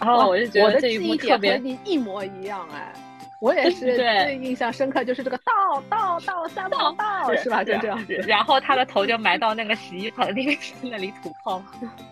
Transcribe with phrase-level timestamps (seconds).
[0.00, 2.92] 然后我就觉得这一幕特别和你一模一样哎。
[3.40, 7.62] 我也 是最印象深刻，就是这个倒倒倒三毛倒，是吧？
[7.62, 8.04] 就这样。
[8.26, 11.62] 然后他的头就埋到那个洗衣盆里那里吐泡。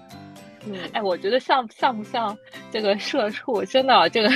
[0.69, 2.37] 嗯， 哎，我觉得像像不像
[2.71, 3.65] 这个社畜？
[3.65, 4.31] 真的，这个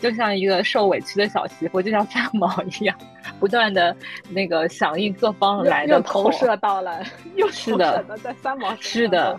[0.00, 2.96] 就像一个受委屈的小媳妇，就像三毛一样，
[3.40, 3.94] 不断的
[4.30, 7.02] 那个响应各方来的投射到了，
[7.34, 9.36] 又是的，在三毛是的。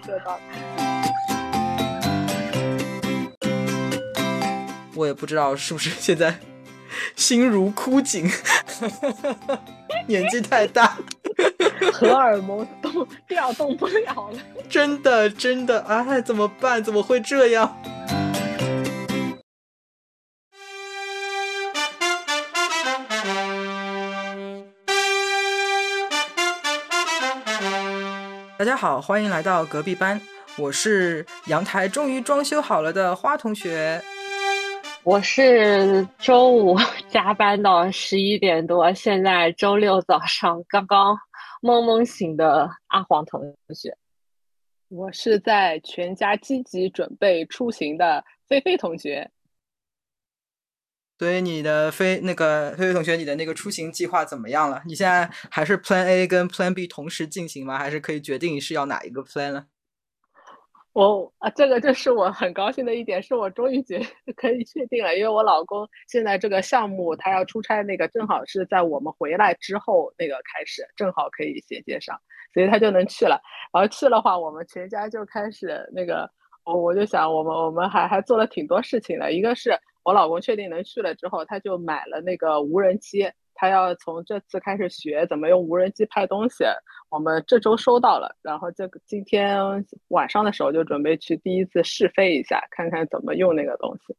[4.95, 6.39] 我也不知道是不是现在。
[7.15, 8.29] 心如枯井，
[10.07, 10.95] 年纪太大，
[11.91, 14.39] 荷尔蒙动调动不了了。
[14.69, 16.83] 真的，真的，哎，怎么办？
[16.83, 17.75] 怎么会这样？
[28.59, 30.21] 大家好，欢迎来到隔壁班，
[30.57, 34.03] 我是阳台终于装修好了的花同学。
[35.05, 36.77] 我是周五
[37.09, 41.19] 加班到十一点多，现在周六早上刚刚
[41.61, 43.97] 蒙蒙醒的阿黄同学。
[44.87, 49.29] 我是在全家积极准备出行的菲菲同学。
[51.19, 54.81] 所以你的飞那个菲菲同学，你的那个出行计划怎么样了？
[54.85, 57.77] 你现在还是 Plan A 跟 Plan B 同时进行吗？
[57.77, 59.65] 还是可以决定是要哪一个 Plan 了？
[60.93, 63.99] 我啊，这个就是我很高兴的一点，是我终于决
[64.37, 72.15] 可以确定了，因为我老公现在这个项目他要出差，那个正好是在我们回来之后那个开始，正好可以衔接上，
[72.53, 73.41] 所以他就能去了。
[73.73, 76.29] 然后去的话，我们全家就开始那个，
[76.63, 83.31] 我我就想，我们我们还还做了挺多事情的，一个是我老公确定能去了之后，他就买了那个无人机。
[83.55, 86.63] 他要从这次开始学怎么用无人机拍东西，
[87.09, 94.15] 我们这周收到了，然后这个今天晚上的时候就准备去第一次试飞一下，看看怎么用那个东西。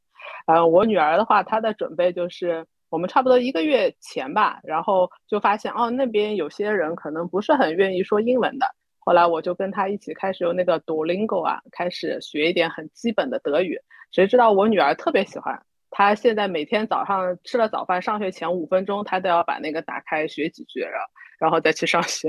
[0.47, 8.67] 呃，我女儿的话，她的准备就是我们差不多一个月前吧，然后就发现哦，那边有些人可能不是很愿意说英文的，
[8.99, 13.79] 后来我就跟她一起开始用那个 Duolingo 啊，开始学一点很基本的德语。
[14.13, 15.61] 谁知道我女儿特别喜欢。
[15.97, 21.07] 他现在每天早上吃了早饭，上学前五分钟，他都要把那个打开学几句，然后
[21.39, 22.29] 然后再去上学。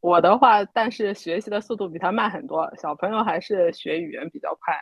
[0.00, 2.74] 我的话，但是学习的速度比他慢很多。
[2.76, 4.74] 小朋友还是学语言比较快。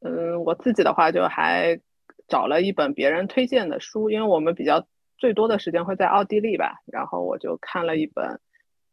[0.00, 1.80] 嗯，我自己的话就还
[2.26, 4.88] 找了一本别人推荐的书，因为我们比较
[5.18, 8.40] 最多的时间会在奥地利吧，然后我就看了一本，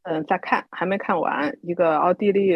[0.03, 2.49] 嗯，在看还没看完，一个奥地利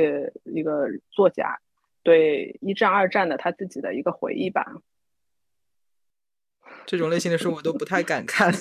[0.45, 1.57] 一个作家
[2.03, 4.63] 对一战二战的他自己的一个回忆吧。
[6.86, 8.53] 这种类型的书我都不太敢看，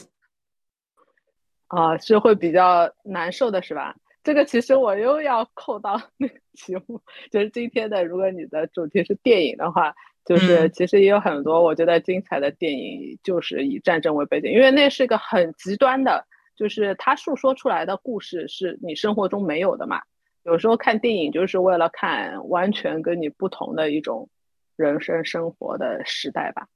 [1.69, 3.97] 啊，是会比较难受的，是吧？
[4.23, 7.01] 这个其实我又要扣到那个题目，
[7.31, 8.05] 就是今天的。
[8.05, 9.95] 如果你的主题是电影的话，
[10.27, 20.03] 就是其实也有很多我觉得精彩的电影，就是以战争为背景，因为那是一个很极端的，就是他诉说出来的故事是你生活中没有的嘛。
[20.43, 24.29] 有时候看电影就是为了看完全跟你不同的一种
[24.77, 26.67] 人生生活的时代吧。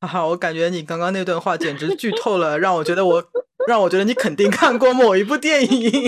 [0.00, 3.24] 哈哈，我感觉你刚刚那段话简直剧透了，让我觉得我
[3.66, 6.02] 让我觉得你肯定看过某一部电影。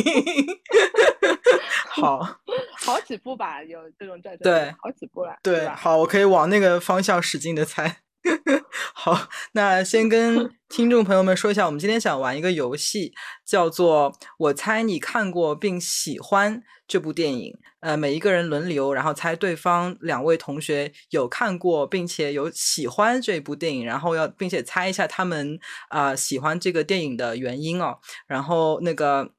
[1.89, 2.21] 好，
[2.85, 5.35] 好几部吧，有这种战争，对，好几部了。
[5.43, 8.03] 对，好，我可以往那个方向使劲的猜。
[8.95, 13.13] 好，那先跟 听众朋友们说一下，我们今天想玩一个游戏，
[13.45, 17.57] 叫做“我猜你看过并喜欢这部电影”。
[17.81, 25.59] 呃，每一个人轮流，然后猜对方两位同学有看过并且有喜欢这部电影，然后要并且猜一下他们
[25.89, 27.99] 啊喜欢这个电影的原因哦。
[28.27, 29.31] 然后那个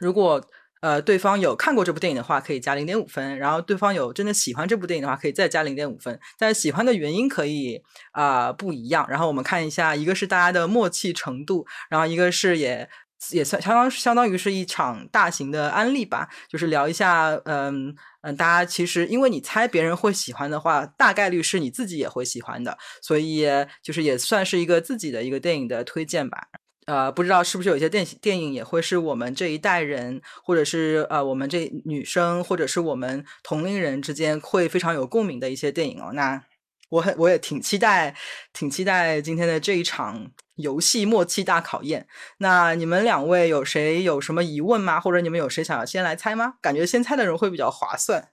[0.00, 0.40] 如果。
[0.80, 6.18] 呃，对方有看过这部电影的话，可以加零点五分；然后对方有真的喜欢这部电影的话，可以再加零点五分。
[6.38, 7.82] 但是喜欢的原因可以
[8.12, 9.06] 啊不一样。
[9.08, 12.88] 然后我们看一下，一个是大家的默契程度，然后一个是也
[13.32, 23.46] 也算相当相当于是一场大型的安利吧，就是聊一下，嗯嗯，大家其实因为你猜别人会喜欢的话，大概率是你自己也会喜欢的，所以
[23.82, 26.38] 就是也算是一个自己的一个电影的推荐吧。
[26.90, 36.10] 呃，不知道是不是有些电电影也会是我们这一代人，或者是呃我们这女生，或者是我们同龄人之间会非常有共鸣的一些电影哦。
[36.14, 36.42] 那
[36.88, 38.16] 我很我也挺期待，
[38.52, 42.08] 挺期待今天的这一场游戏默契大考验。
[42.38, 44.98] 那你们两位有谁有什么疑问吗？
[44.98, 46.54] 或者你们有谁想要先来猜吗？
[46.60, 48.30] 感觉先猜的人会比较划算。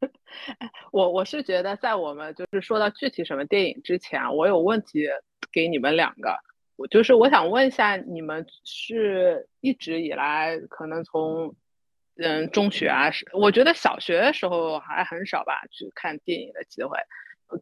[0.90, 5.06] 我我是觉得在我们就是说到具体什么电影之前，我有问题
[5.52, 6.34] 给你们两个。
[6.88, 11.54] 就是我想问一下，你们是一直以来可能从
[12.16, 16.98] 嗯，中学啊，是我觉得小学的时候还很少吧，去看电影的机会。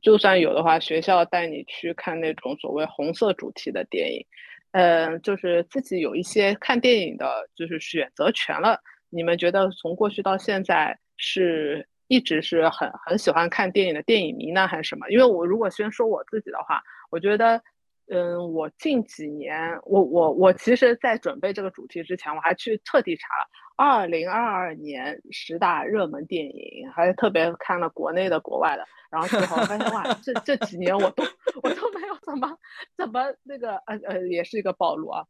[0.02, 4.26] 就算有的话，学校带你去看那种所谓红色主题的电影，
[4.72, 8.81] 嗯，就是自己有一些看电影的，就是选择权了。
[9.08, 15.08] 你们觉得从过去到现在是一直是很很喜欢看电影的电影迷呢，还是什么？
[15.11, 17.62] 因为我如果先说我自己的话，我觉得。
[18.12, 31.22] 嗯，我近几年，我我我其实，在准备这个主题之前，我还去特地查了二零二二年十大热门电影，还特别看了国内的、国外的，然后最后发现哇，这 这几年我都
[31.62, 32.58] 我都没有怎么
[32.96, 35.24] 怎么那个呃呃，也是一个暴露啊，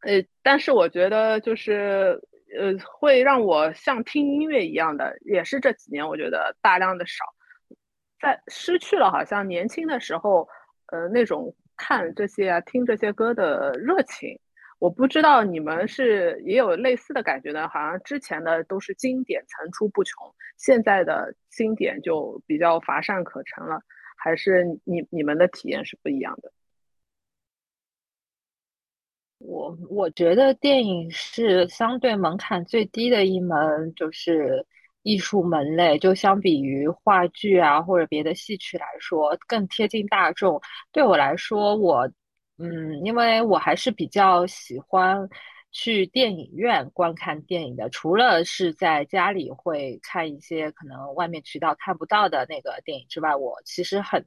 [0.00, 2.18] 呃，但是我觉得就是
[2.58, 7.22] 呃，会让我像听音乐一样的，也是这几年我觉得大量的少，
[8.18, 10.48] 在失去了好像年轻的时候
[10.86, 11.54] 呃那种。
[11.78, 14.38] 看这些啊，听这些歌的热情，
[14.78, 17.66] 我不知道你们是也有类似的感觉呢？
[17.68, 23.80] 好像之前的都是经典层出不穷，现在的经典就比较乏善可陈了，
[24.16, 26.52] 还是你你们的体验是不一样的？
[29.38, 34.66] 我我觉得电影是相对门槛最低的一门，就是。
[35.02, 40.60] 艺术门类就相比于话剧啊或者别的戏曲来说更贴近大众。
[40.92, 42.10] 对我来说，我
[42.58, 45.28] 嗯，因为我还是比较喜欢。
[45.70, 54.24] 去电影院观看电影的，除了是在家里会看一些可能外面渠道看不到的那个电影之外，我其实很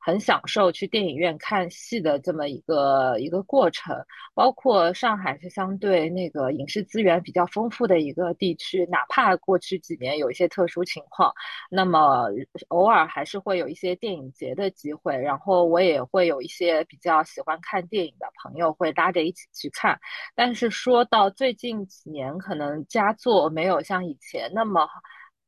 [0.00, 3.94] 很享受去电影院看戏的这么一个一个过程。
[4.34, 11.32] 包括上海是相对那个影视资源比较丰富的一个地区，哪怕过去几年有一些特殊情况，
[11.70, 12.28] 那么
[12.68, 15.16] 偶尔还是会有一些电影节的机会。
[15.16, 19.98] 然后我也会有一些比较喜欢看电影的朋友会拉着一起去看，
[20.36, 20.70] 但是。
[20.84, 24.86] 说到最近几年，可能佳作没有像以前那么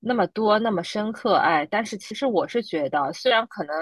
[0.01, 3.79] 那么多、那么深刻，哎，但是其实我是觉得，虽然可能，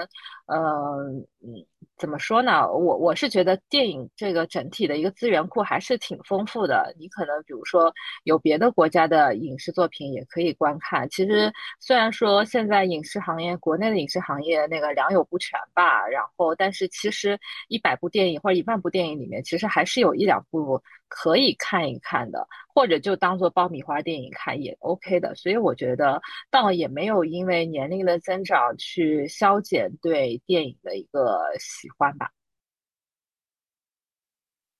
[0.47, 1.65] 嗯嗯。
[1.97, 2.67] 怎么说呢？
[2.69, 6.93] 我我是觉得电影这个整体的一个资源库还是挺丰富的。
[6.99, 7.93] 你可能比如说
[8.25, 11.07] 有别的国家的影视作品也可以观看。
[11.09, 11.49] 其实
[11.79, 17.39] 虽然说现在影视行业国内的影视行业那个良莠不全吧，然后但是其实
[17.69, 25.33] 一百部电影或者一万部电影里面，其实还是有一两部可以看一看的，或者就当做爆米花电影看也 OK 的。
[25.35, 26.21] 所以我觉得
[26.51, 31.34] 倒也没有因为年龄的增长去消减对电影的一个。
[31.35, 32.31] 呃喜欢吧。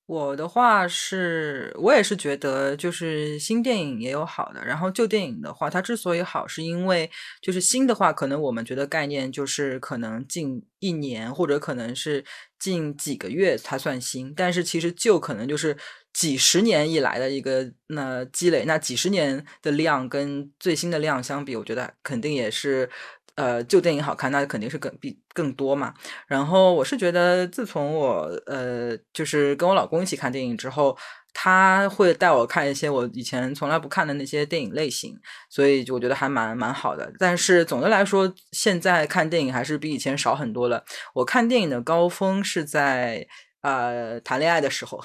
[0.08, 7.10] 我的话是，我也是觉得，就是新电影也有好的，然后旧电影的话，它之所以好，是因为
[7.42, 12.24] 就是新的话，可能我们觉得概念就是可能近一年或者可能是
[12.60, 15.76] 近几个月才算新，但是其实旧可能就是
[16.14, 22.88] 几十年以来的一个那积累，那几十年的量跟最新的量相比，我觉得肯定也是。
[23.36, 25.94] 呃，旧电影好看，那肯定是更比更多嘛。
[26.28, 30.98] 然后我是觉得，自从我呃，就是跟我老公一起看电影之后，
[31.34, 37.12] 他会带我看一些我以前从来不看的那些电影类型，所以就我觉得还蛮蛮好的。
[37.20, 40.86] 但是总的来说，现在看电影还是比以前少很多了。
[41.14, 43.28] 我看电影的高峰是在
[43.62, 45.04] 呃谈恋爱的时候，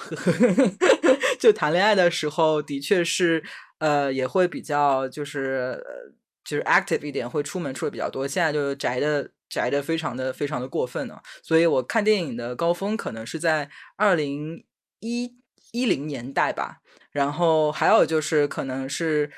[1.37, 3.43] 就谈恋爱的时候，的确是
[3.79, 5.83] 呃也会比较就是。
[6.43, 8.27] 就是 active 一点，会出门出的比较多。
[8.27, 11.21] 现在就宅的宅的非常的非常的过分了。
[11.43, 14.65] 所以我看电影的高峰可能是在二零
[14.99, 15.37] 一
[15.71, 16.81] 一零年代吧。
[17.11, 19.31] 然后还有就是可能是。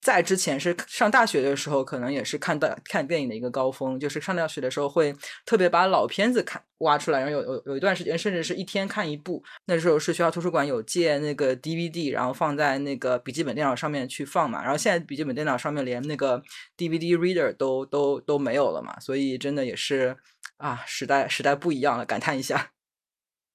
[0.00, 3.98] 在之前是上大学的时候，可能也是看到看电影的一个高峰。
[3.98, 5.14] 就是上大学的时候，会
[5.44, 9.42] 特别把老片子看挖出来，然后有有有一段时间，甚至是一天看一部。
[9.66, 14.62] 那时候是学校图书馆有借那个 DVD，然后放在那个笔记本电脑上面去放嘛。
[14.62, 16.40] 然后现在笔记本电脑上面连那个
[16.76, 20.16] DVD reader 都都都没有了嘛，所以真的也是
[20.58, 22.70] 啊，时代时代不一样了，感叹一下。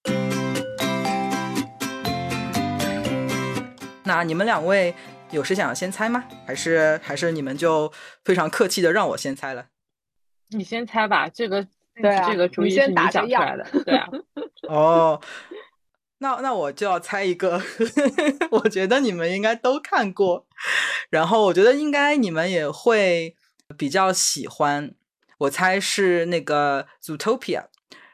[4.05, 4.93] 那你们两位？
[5.33, 6.23] 有谁想要先猜吗？
[6.45, 7.91] 还是还是你们就
[8.23, 9.65] 非常客气的让我先猜了？
[10.49, 14.07] 你先猜吧，这个对这个主意是你讲出来的，对啊。
[14.69, 15.19] 哦，
[16.19, 17.59] 那那我就要猜一个，
[18.51, 20.45] 我觉得你们应该都看过，
[21.09, 23.35] 然后我觉得应该你们也会
[23.75, 24.93] 比较喜欢。
[25.39, 26.85] 我猜是那个
[27.17, 27.61] 《Zootopia》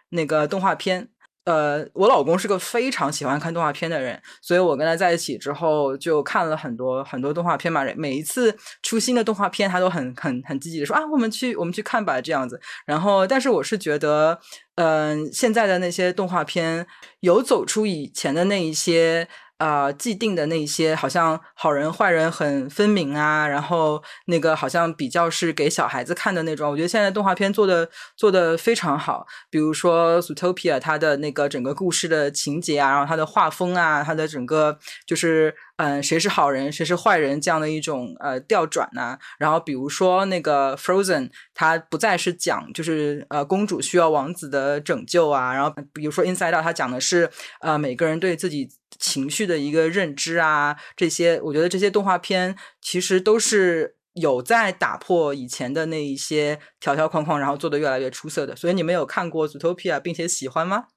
[0.09, 1.09] 那个动画片。
[1.49, 7.83] 呃，我老公是个非常喜欢看动画片的人，所以我跟他在一起之后就看了很多很多动画片嘛。
[7.95, 12.61] 每一次出新的动画片，他都很很很积极的说啊，我们去我们去看吧这样子。
[12.85, 14.39] 然后，但是我是觉得，
[14.75, 16.85] 嗯，现在的那些动画片
[17.21, 19.27] 有走出以前的那一些
[19.59, 26.71] 呃既定的那些，好像好人坏人很分明啊，然后那个好像比较是给小孩子看的那种。
[26.71, 39.19] 我觉得现在动画片做的做的非常好，比如说《Zootopia》它的那个整个故事的情节啊，然后它的画风啊，它的整个就是嗯谁是好人谁是坏人这样的一种呃调转呐。
[39.37, 47.29] 然后比如说那个《Frozen》，它不再是讲就是呃公主需要王子的拯救啊，然后比如说《Inside Out》，它讲的是
[47.61, 48.69] 呃每个人对自己。
[48.99, 58.55] 情绪的一个认知啊，这些我觉得这些动画片其实都是有在打破以前的那一些条条框框，然后做的越来越出色的。
[58.55, 60.87] 所以你们有看过《Zootopia》并且喜欢吗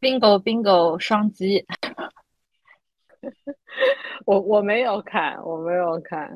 [0.00, 1.66] ？Bingo Bingo 双击，
[4.24, 6.28] 我我没有看，我没有看。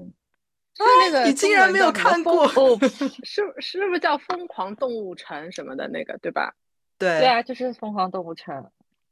[0.75, 2.49] 是那个你竟然没有看过？
[3.23, 6.55] 是是不是叫《疯狂动物城》什么的那个对吧？
[6.99, 8.55] 对对啊，就是《疯狂动物城》。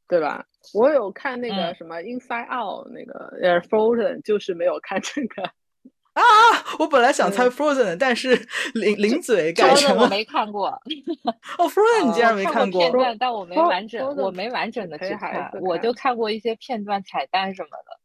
[0.09, 0.45] 对吧？
[0.75, 5.43] 我有看那个什么《Inside Out》，那个呃《Frozen》，就是没有看这个
[6.13, 6.23] 啊！
[6.79, 8.35] 我本来想猜《Frozen》，但是
[8.75, 10.03] 零零嘴改成了。
[10.03, 10.69] 我没看过。
[11.59, 17.99] 哦，《Frozen》你竟然没看过片段，但我没完整，我没完整的去看，我就看过一些片段、彩蛋什么的。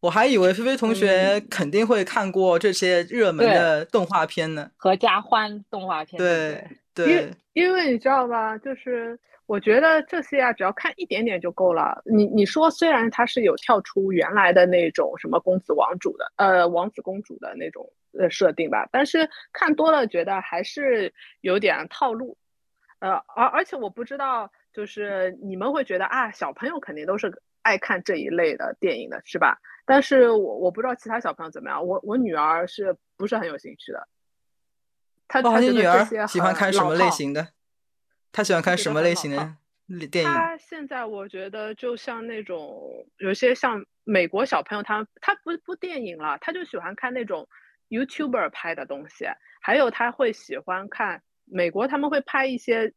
[0.00, 6.18] 我还以为菲菲同学肯定会看过这些热门的动画片呢，合家欢动画片。
[6.18, 9.18] 对对，因为因为你知道吧，就是。
[9.46, 12.02] 我觉得这些啊，只要看一点点就够了。
[12.04, 22.36] 你你说，虽然它是有跳出原来的那种什么公子王主的，呃，王子公主的那种呃设定吧，但是看多了觉得还是有点套路。
[22.98, 29.58] 呃，而而且我不知道，就是你们会觉得啊，小朋友肯定都是爱看这一类的电影的，是吧？
[29.84, 31.86] 但是我我不知道其他小朋友怎么样。
[31.86, 34.08] 我我女儿是不是很有兴趣的？
[35.28, 37.46] 她她觉得这些喜欢看什么类型的？
[38.32, 40.30] 他喜欢看什么类型的电影？
[40.30, 47.48] 他现在我觉得就像那种有些像美国小朋友，他他不不电影了，他就喜欢看那种
[47.88, 49.26] YouTuber 拍的东西，
[49.60, 52.92] 还有他会喜欢看美国他们会拍一些，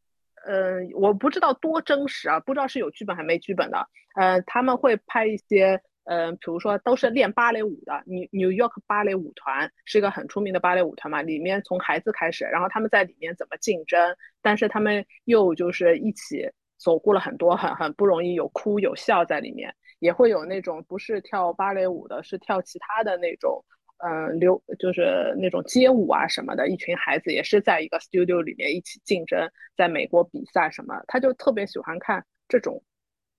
[0.45, 5.81] 嗯，我不知道多真实啊，不知道是有剧本还没剧本的，呃，他们会拍一些。
[6.05, 23.63] 嗯，比如说都是练芭蕾舞的，New New York 芭蕾舞团是一个很出名的芭蕾舞团嘛，里面从孩子开始，然后他们在里面怎么竞争，但是他们又就是一起走过了很多很很不容易，有哭有笑在里面，也会有那种不是跳芭蕾舞的，是跳其他的那种，
[23.97, 32.81] 嗯，流就是那种街舞啊什么的，一群孩子也是在一个 studio 里面一起竞争，在美国比赛什么，他就特别喜欢看这种。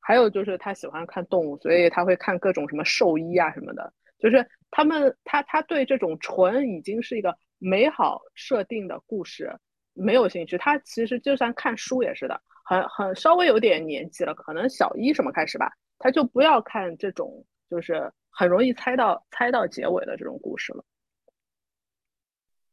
[0.00, 3.92] 还有就是他喜欢看动物，所以他会看各种什么兽医啊什么的。
[4.19, 9.50] 就是他们他他对这种纯已经是一个美好设定的故事
[9.95, 10.59] 没有兴趣。
[10.59, 20.85] 他其实就算看书也是的，很很稍微有点年纪了，可能小一什么开始吧，他就不要看这种就是很容易猜到猜到结尾的这种故事了。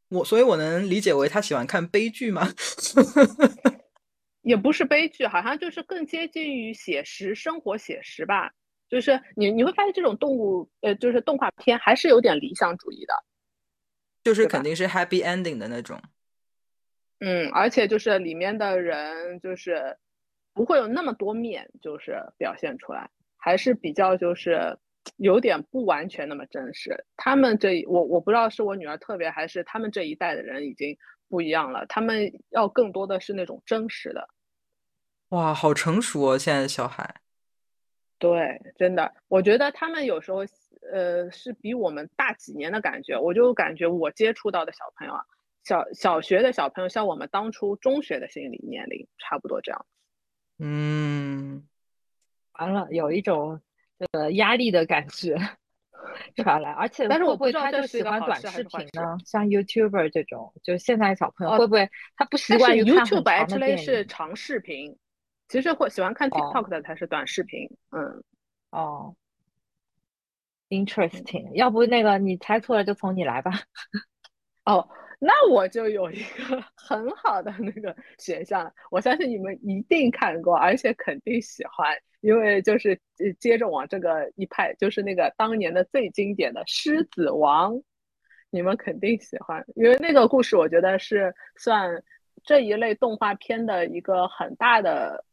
[0.09, 2.47] 我所以，我能理解为他喜欢看悲剧吗？
[4.47, 8.53] 也不是悲剧，好像就是更接近于写实生活写实吧。
[8.87, 13.13] 就是你你会发现这种动物，呃，就是动画片还是有点理想主义的，
[14.23, 16.01] 就是肯定是 happy ending 的那种。
[17.19, 19.97] 嗯，而且就是里面的人就是
[20.53, 24.77] 不会有那么多面，就是表现出来，还是比较就是
[25.17, 27.03] 有点不完全那么真实。
[27.17, 34.29] 他们这我我不知道是我女儿特别，还是他们这一代的人已经不一样了，他们要更多的是那种真实的。
[35.29, 36.37] 哇，好成熟哦！
[36.37, 37.15] 现在的小孩，
[38.17, 40.45] 对，真的，我觉得他们有时候，
[40.93, 43.19] 呃，是比我们大几年的感觉。
[43.19, 45.21] 我就感觉我接触到的小朋友啊，
[45.65, 49.85] 小小学的小朋友，像我们当初中学的心理年龄，差不多这样。
[50.59, 51.67] 嗯，
[52.53, 53.59] 完了，有一种
[53.99, 55.37] 这个压力的感觉
[56.37, 59.17] 传来，而且但是我不知道他就喜欢短视频呢？
[59.25, 63.75] 像 YouTuber 这种，就现在小朋友会不会他不习惯于看 YouTube 之类？
[63.75, 64.97] 是长视频。
[65.47, 68.23] 其实会喜欢看 TikTok 的才是短视频，嗯，
[68.71, 69.15] 哦
[70.69, 71.51] ，interesting。
[71.53, 73.51] 要不那个你猜错了就从你来吧。
[74.65, 74.89] 哦，
[75.19, 82.99] 那我就有一个 很好的那个选项，我相信你们一定看过，而且肯定喜欢，因为就是
[83.39, 87.73] 接着往这个一派，就是那个当年的最经典的《狮子王》，
[88.49, 92.03] 你们肯定喜欢，因为那个故事我觉得是算
[92.43, 95.23] 这一类动画片的一个很大的。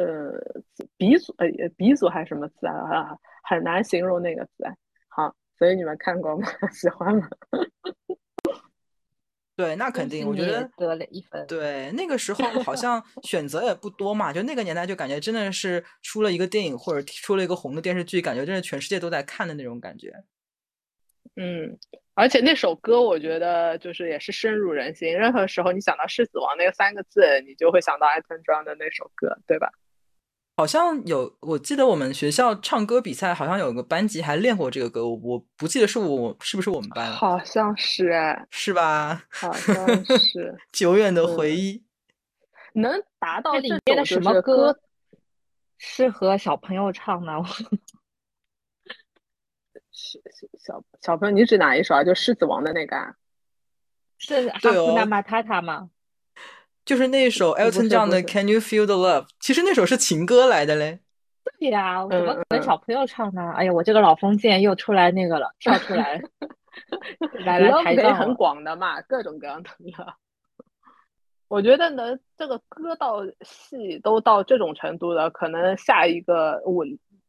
[0.00, 0.62] 呃，
[0.96, 3.16] 鼻祖呃，鼻祖还是什么词啊？
[3.44, 4.64] 很难形容那个词。
[5.08, 6.46] 好，所以你们看过吗？
[6.72, 7.28] 喜欢吗？
[9.56, 11.46] 对，那肯定，我觉得得了一分。
[11.46, 20.24] 对，那个时候 好像选择也不多嘛，就那个年代就感觉真的是出了一个电影或者出了一个红的电视剧，感觉真是全世界都在看的那种感觉。
[21.36, 21.78] 嗯，
[22.14, 29.70] 而且那首歌我觉得就是也是深入人心，任何时候你想到“狮子王”那个三个字，你就会想到艾顿庄的那首歌，对吧？
[30.60, 39.24] 好像有，我记得我们学校唱歌比赛，好像有个班级还练过这个歌，我我不记得是我是不是我们班，好像是哎，是吧？
[39.30, 41.82] 好像是 久远的回忆，
[42.74, 44.78] 能达到里面的什么歌
[45.78, 47.32] 适合小朋友唱呢？
[49.90, 50.20] 是
[50.58, 52.04] 小小朋友，你指哪一首啊？
[52.04, 53.14] 就《狮子王》的那个啊？
[54.18, 55.88] 是哈库纳马塔塔吗？
[56.90, 60.98] 就是那首 Elton John 的 Can You Feel the Love，其实那首是情歌来的嘞。
[61.60, 63.52] 对呀，怎么可能小朋友唱呢？
[63.54, 66.20] 哎呀，我这个老封建又出来那个了，跳出来，
[67.46, 68.16] 来来抬杠。
[68.16, 69.70] 很广的嘛，各种各样的。
[71.46, 76.84] 我觉得能这个歌到戏都到这种程度了，可能下一个我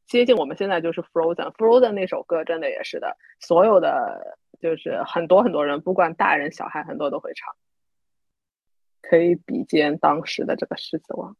[0.07, 7.53] 接近我们现在就是 Frozen，Frozen 那首歌真的也是的，所有的就是很多很多人，不管大人小孩，很多都会唱。
[9.01, 11.35] 可以比肩当时的这个狮子王，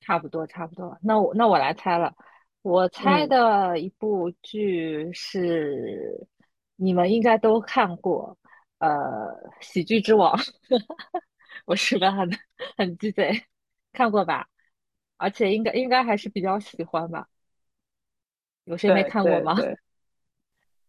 [0.00, 0.98] 差不多差不多。
[1.02, 2.14] 那我那我来猜了，
[2.62, 6.26] 我猜的一部剧是
[6.76, 8.38] 你们应该都看过，
[8.78, 8.88] 呃，
[9.60, 10.36] 《喜剧之王》，
[11.66, 12.12] 我是吧？
[12.12, 12.30] 很
[12.76, 13.44] 很鸡贼，
[13.92, 14.48] 看过吧？
[15.16, 17.28] 而且应该应该还是比较喜欢吧？
[18.64, 19.54] 有谁没看过吗？
[19.56, 19.78] 对，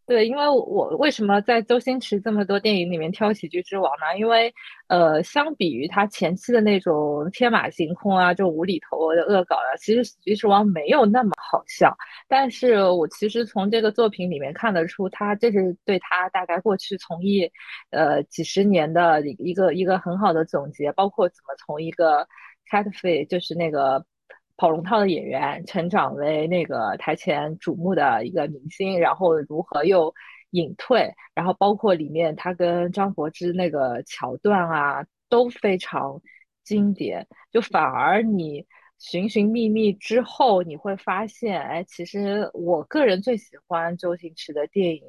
[0.09, 4.17] 对因为我为什么在周星驰这么多电影里面挑《喜剧之王》呢？
[4.17, 4.51] 因为，
[4.87, 11.95] 呃，相比于他前期的那种天马行空啊，就无厘头的恶搞啊，其实《喜剧之王》没有那么好笑。
[12.27, 17.47] 但是我其实从这个作品里面看得出，他这是对他大概过去从艺，
[17.91, 22.27] 呃，几十年的一个一个很好的总结，包括怎么从一个
[22.67, 24.03] catfish，就是那个。
[24.59, 30.13] 跑龙套的演员成长为那个台前瞩目的一个明星，然后如何又
[30.49, 36.21] 隐退，然后包括里面他跟张柏芝那个桥段啊都非常
[36.61, 37.25] 经典。
[37.53, 38.65] 就反而你
[38.97, 45.01] 寻寻觅觅之后，你会发现，哎，其实我个人最喜欢周星驰的电影，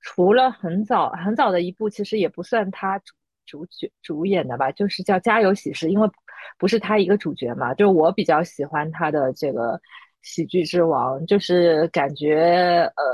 [0.00, 3.14] 除了很早很早的一部，其实也不算他主
[3.46, 6.10] 主角主演的吧，就是叫《家有喜事》，因为。
[6.58, 7.74] 不是他一个主角嘛？
[7.74, 9.80] 就我比较喜欢他的这个
[10.22, 13.04] 喜剧之王，就是感觉呃，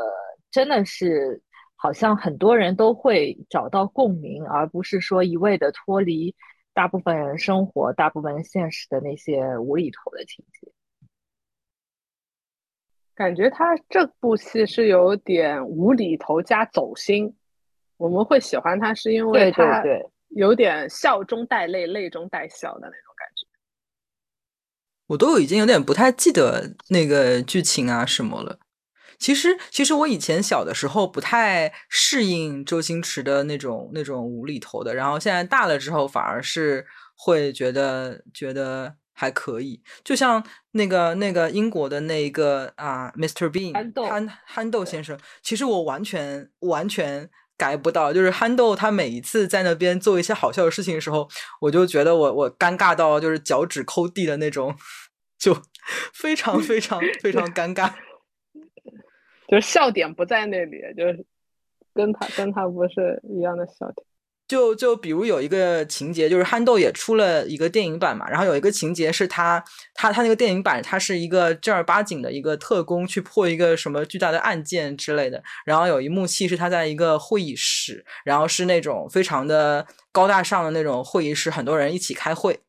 [0.51, 1.41] 真的是
[1.77, 6.35] 好像很多人都会找到共鸣，而不是说一味的脱离
[6.73, 10.73] 大部分人生活、大部分现实的那些无厘头的情节。
[13.15, 17.33] 感觉他这部戏是有点无厘头加走心，
[17.97, 19.85] 我们会喜欢他是因为他
[20.31, 23.04] 有点笑中带泪、泪中带笑的那种。
[25.15, 28.59] 我都已经有点不太记得那个剧情啊什么了。
[29.17, 36.85] 其实，其实我以前小的时候不太适应周星驰的那种那种无厘头的，然后现在大了之后反而是
[37.17, 39.81] 会觉得觉得还可以。
[40.03, 43.49] 就像那个那个英国的那一个啊，Mr.
[43.49, 43.73] Bean
[44.09, 47.31] 憨憨豆先生，其实我完全完全。
[47.57, 51.29] 改不到，就是憨豆他每一次在那边做一些好笑的事情的时候，
[51.61, 54.75] 我就觉得我我尴尬到就是脚趾抠地的那种，
[55.45, 55.55] 就
[56.15, 57.93] 非常非常非常尴尬，
[59.47, 61.27] 就是笑点不在那里，就是
[61.93, 64.07] 跟他跟他不是一样的笑点。
[64.49, 82.61] 就就比如有一个情节，就是憨豆也出了一个电影版嘛，然后有一个情节是他他他那个电影版，他是一个正儿八经的一个特工去破一个什么巨大的案件之类的，然后有一幕戏是他在一个会议室，然后是那种非常的高大上的那种会议室，很多人一起开会，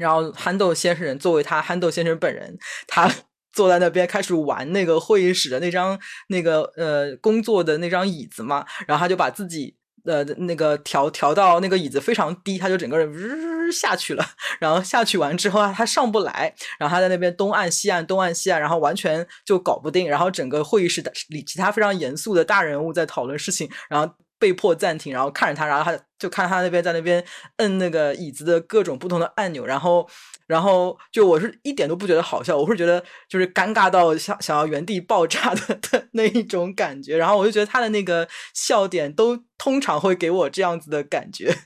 [0.00, 2.58] 然后憨豆先生作为他憨豆先生本人，
[2.88, 3.08] 他
[3.52, 5.96] 坐在那边开始玩那个会议室的那张
[6.28, 9.76] 那个呃工作的那张椅子嘛，然后他就把自己。
[10.06, 14.24] 呃，那个调调到那个椅子非常低，他就整个人呜下去了。
[14.58, 20.08] 然后下去完之后啊，他上不来，然后他在那边东按西按，东按西按，然后完全就搞不定。
[20.08, 24.10] 然后整个会议室的里，其他非常严肃的大人物在讨论事情，然后
[24.40, 27.24] 被迫暂停，然后看着他，然后他就看他那边在那边
[27.58, 30.08] 摁那个椅子的各种不同的按钮，然后。
[30.50, 37.16] 然后就我是一点都不觉得好笑，我会觉得就是尴尬到想想要原地爆炸的的那一种感觉。
[37.16, 41.56] 然后我就觉得他的那个笑点都通常会给我这样子的感觉。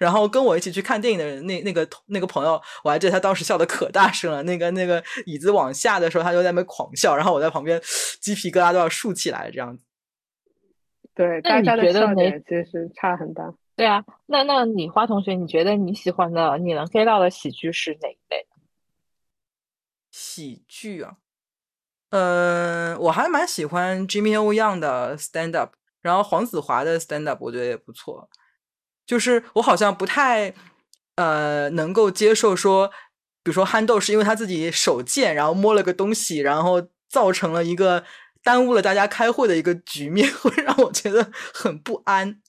[0.00, 4.42] 然后跟我一起去看电影的人，那那个那个朋友，我还记得他当时笑的可大声了。
[4.42, 7.80] 那个那个椅子往下的时候，他就在那边狂笑，然后我在旁边
[8.20, 9.84] 鸡皮疙瘩都要竖起来这样子。
[11.14, 13.54] 对，大家的笑点其实差很大。
[13.76, 18.46] 对啊，那那你花同学，你觉得你喜欢的、你能 get 到的喜剧是哪一类？
[20.12, 21.16] 喜剧啊，
[22.10, 28.28] 嗯，我还蛮喜欢 Jimmy O Young 的 stand up，然后黄子华的 stand up 我觉得也不错。
[29.04, 30.54] 就是我好像不太
[31.16, 32.88] 呃能够接受说，
[33.42, 38.04] 比如说憨豆是因为他自己手贱，然后摸了个东西，然后造成了一个
[38.44, 42.40] 耽误了大家开会的一个局面， 会让我觉得很不安。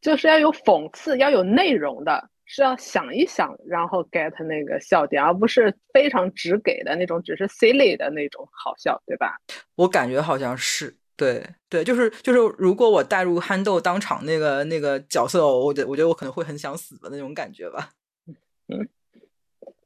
[0.00, 9.36] 就是要有讽刺，要有内容的，是要想一想，然后 get 那个笑点，而不是非常直给的那种，只是 silly 的那种好笑，对吧？
[9.74, 17.90] 我感觉好像是，对对，就是就是，如果我带入憨豆当场那个那个角色，我觉我觉得我可能会很想死的那种感觉吧。
[18.68, 18.88] 嗯，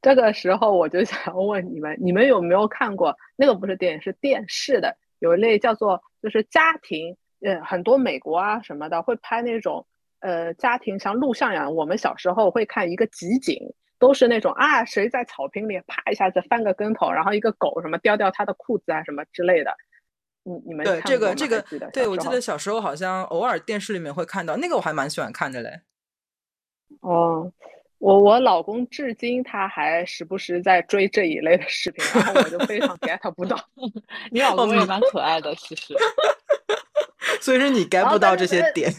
[0.05, 9.87] 这个时候我就想问你们，你们有没有看过那个不是电影，是电视的，有一类叫做就是家庭，呃，很多美国啊什么的会拍那种。
[10.21, 13.59] 呃，家庭像录像一样，我们小时候会看一个集锦，
[13.99, 19.75] 都是那种啊，谁在草坪里啪一下子翻个跟头，然后一个狗什么叼掉他的裤子啊什么之类的。
[20.43, 21.63] 你你们对这个这个，
[21.93, 25.83] 对我记得小时候好像偶尔电视里面会看到那个，我还蛮喜欢看的嘞。
[27.01, 27.53] 哦，
[28.05, 33.59] 我我老公至今他还时不时在追这一类的视频，然后我就非常 get 不到。
[34.31, 35.95] 你老公也蛮可爱的，其实。
[37.41, 38.93] 所以说你 get 不到这些点。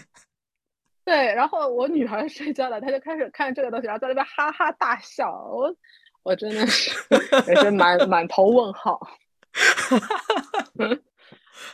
[1.05, 5.75] 对，然后我女儿睡觉了，她就开始看这个东西，然后在那边哈哈大笑，我
[6.23, 6.91] 我真的是
[7.47, 8.99] 也是满满头问号，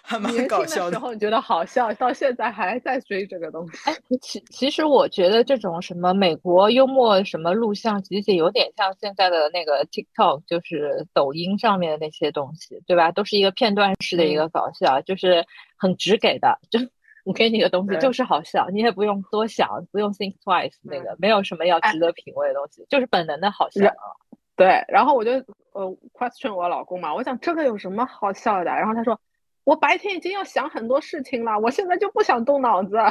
[0.04, 0.94] 还蛮搞笑的。
[0.94, 3.78] 时候你觉得好笑，到现在还在追这个东西。
[3.90, 13.12] 哎，其其实我觉得这种什么美国幽默什么录像其实，有点像现在的那个 TikTok，就是抖音上面的那些东西，对吧？
[13.12, 15.46] 都是一个片段式的一个搞笑，就是
[15.78, 16.80] 很直给的，就。
[17.24, 23.94] 我给你的东西就是好笑，你也不用多想，不用 think twice，那个没有什么要值得品味的东西，就是本能的好笑。
[24.56, 25.34] 对，然后我就
[25.74, 28.72] 呃 question 我老公嘛，我想这个有什么好笑的？
[28.72, 29.22] 然后他说，
[29.64, 32.98] 我白天已经要想很多事情了，我现在就不想动脑子。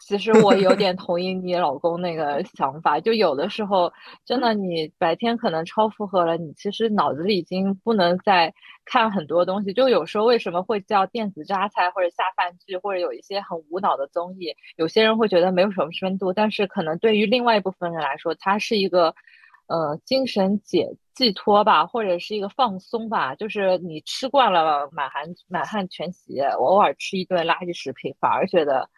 [0.00, 3.90] 其实我有点同意你老公那个想法，就有的时候
[4.24, 8.52] 真的，你白天可能超负荷了，你其实脑子里已经不能再
[8.84, 9.72] 看很多东西。
[9.72, 19.14] 就有时候为什么会叫电子榨菜或者下饭剧，或者有一些很无脑的综艺，有些人会觉得没有什么深度，但是可能对于另外一部分人来说，它是一个
[19.68, 23.34] 呃精神解寄托吧，或者是一个放松吧。
[23.34, 28.88] 就是你吃惯了满汉满汉全席，我偶尔吃一顿垃圾食品，反而觉得。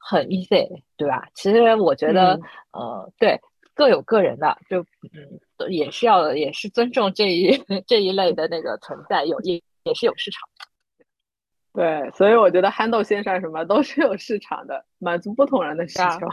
[0.00, 1.28] 很 easy，对吧？
[1.34, 2.38] 其实我觉得，
[2.70, 3.38] 呃，对，
[3.74, 4.80] 各有各人的，就
[5.12, 7.50] 嗯，也是要也是尊重这一
[7.84, 10.48] 这一类的那个存在，有也也是有市场。
[11.74, 16.28] 对，所以我觉得憨豆先生什么都是有市场的，满足不同人的需求。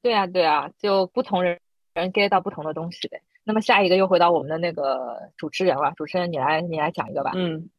[0.00, 1.58] 对啊，对啊，就不同人
[1.92, 3.20] 人 get 到不同的东西呗。
[3.46, 7.30] 那么下一个又回到我们的那个主持人了，主持人你来你来讲一个吧。
[7.34, 7.70] 嗯。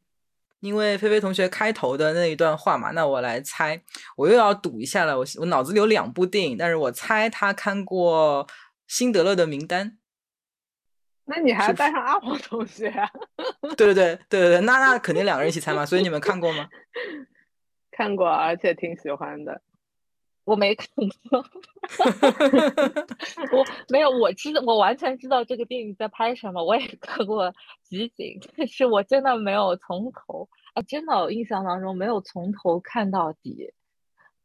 [0.60, 3.80] 因为菲菲同学开头的那一段话嘛，那我来猜，
[4.16, 5.16] 我又要赌一下了。
[5.16, 8.44] 我我脑子里有两部电影，但是我猜他看过
[8.88, 9.90] 《辛德勒的名单》。
[11.26, 12.90] 那你还要带上阿黄同学？
[13.76, 15.86] 对对对对对对，那那肯定两个人一起猜嘛。
[15.86, 16.68] 所以你们看过吗？
[17.92, 19.62] 看过，而且挺喜欢的。
[20.48, 20.88] 我没看
[21.28, 21.38] 过，
[23.52, 33.74] 我没有，我知道，我完全知道这个电影在拍什么，我也看过集锦，但是我真的没有从头啊，真的我印象当中没有从头看到底。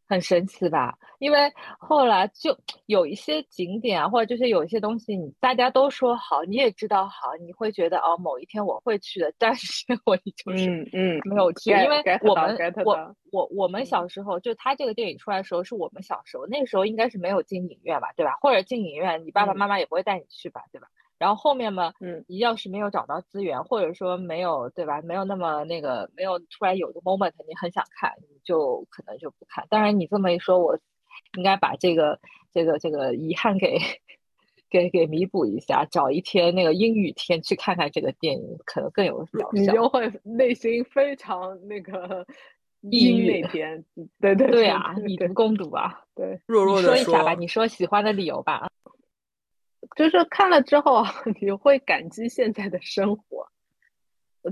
[0.07, 0.97] 很神奇吧？
[1.19, 9.33] 因为后来就有一些景点啊，或者就是有一些东西，你大家都说好，你也知道好，你会觉得哦，某一天我会去的。
[9.37, 18.37] 但是 我就是嗯没有去，因为我们我我我们小时候就他这个电影出来的时候，是我们小时候，那个时候应该是没有进影院吧，对吧？
[18.41, 20.87] 或者进影院，你爸爸妈妈也不会带你去吧，对吧？
[21.23, 25.01] 然后后面嘛，嗯，你要是没有找到资源，或者说没有，对吧？
[25.03, 29.65] 没有那么那个，没有突然有个 moment，你很想看，你就可能就不看。
[29.69, 30.77] 当然，你这么一说，我
[31.38, 32.19] 应该把这个
[32.51, 33.79] 这个这个遗憾给
[34.69, 39.51] 给给弥补一下，找一天那个阴雨天去看看这个电影，可能更有疗效。
[39.53, 42.27] 你就会内心非常那个
[42.81, 43.86] 抑郁那天，
[44.19, 48.69] 对对对啊，以毒攻毒啊，对，弱弱的说一下吧，你说喜欢的理由吧。
[49.95, 51.03] 就是看了之后，
[51.41, 53.47] 你会感激现在的生活。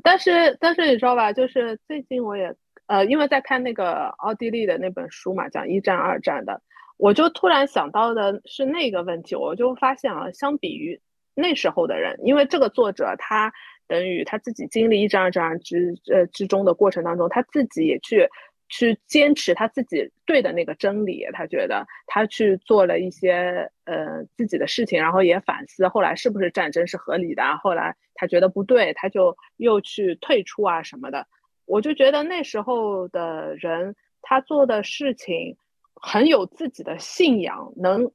[0.03, 1.33] 但是，但是你知道吧？
[1.33, 2.55] 就是最近我也
[2.87, 6.61] 呃，因为在看那个奥地利的那本书嘛，讲一战、二战的，
[6.97, 9.35] 我就突然想到的是那个问题。
[9.35, 11.01] 我就发现啊，相比于
[11.33, 13.51] 那时候的人，因为这个作者他
[13.87, 18.29] 等于他自己经历一战、二战之呃之中的过程当中，他自己也去
[18.71, 31.27] 去坚持他自己对的那个真理，他觉得他去做了一些呃自己的事情，然后也反思后来是不是战争是合理的，后来他觉得不对，他就又去退出啊什么的。
[31.65, 35.57] 我就觉得那时候的人他做的事情
[35.93, 38.09] 很有自己的信仰，能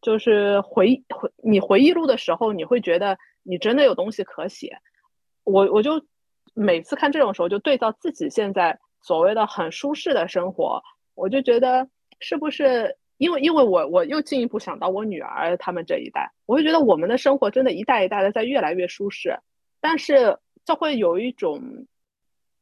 [0.00, 4.78] 就是回回你回忆录的时候，你会觉得你真的有东西可写。
[5.42, 6.00] 我我就
[6.54, 8.78] 每次看这种时候，就对照自己现在。
[9.06, 10.82] 所谓的很舒适的生活，
[11.14, 11.88] 我就觉得
[12.18, 19.38] 是不是因为因为我我又进一步想到我女儿他们这一代，我会觉得我们的生活真的一代一代的在越来越舒适，
[19.80, 21.86] 但是这会有一种，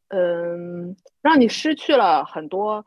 [0.08, 2.84] 嗯，让你失去了很多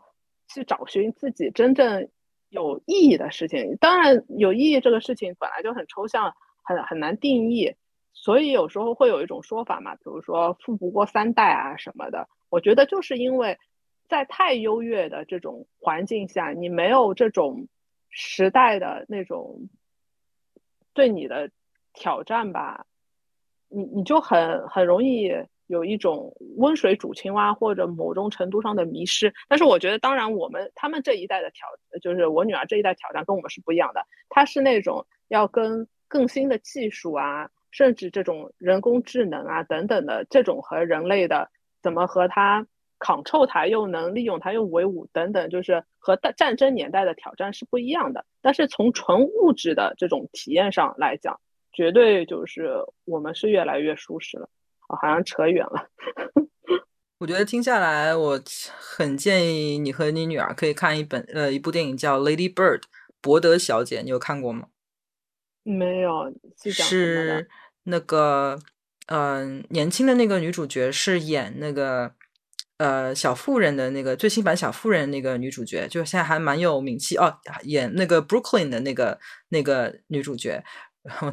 [0.53, 2.07] 去找寻自己真正
[2.49, 3.75] 有意义的事情。
[3.77, 7.73] 当然，有意义这个事情本来就很抽象，很很难定义，
[8.13, 12.29] 所以有时候会有一种说法嘛，比如说富不过三代啊什么的。
[12.49, 13.57] 我觉得就是因为，
[14.07, 17.67] 在太优越的这种环境下，你没有这种
[18.09, 19.67] 时代的那种
[20.93, 21.51] 对你的
[21.93, 22.85] 挑战吧，
[23.67, 25.29] 你你就很很容易
[25.65, 29.33] 有一种温水煮青蛙或者某种程度上的迷失。
[29.49, 31.67] 但是我觉得，当然我们他们这一代的挑，
[32.01, 34.05] 就是我女儿这一代挑战跟我们是不一样的。
[34.29, 41.51] 她是那种要跟更新的技术啊，甚至这种人工智能啊等等的这种和人类的。
[41.87, 42.67] 怎么和他
[42.99, 48.25] control 它，又能利用他，又为伍等等，就是和战战争年代的挑战是不一样的。
[48.41, 51.39] 但是从纯物质的这种体验上来讲，
[51.71, 52.73] 绝对就是
[53.05, 54.49] 我们是越来越舒适了。
[54.87, 55.89] 啊，好像扯远了。
[57.19, 58.41] 我觉得听下来，我
[58.77, 62.79] 很建议你和你女儿可以看一本呃一部电影叫《Lady Bird》
[63.21, 64.67] 博德小姐，你有看过吗？
[65.63, 66.33] 没有，
[66.65, 67.47] 是
[67.83, 68.59] 那个。
[69.07, 72.11] 嗯，年轻的那个女主角是演那个
[72.77, 77.37] 呃小妇人的那个最新版小妇人那个女主角，就现在还蛮有名气哦。
[77.63, 79.17] 演那个 Brooklyn 的那个
[79.47, 80.61] 那个女主角，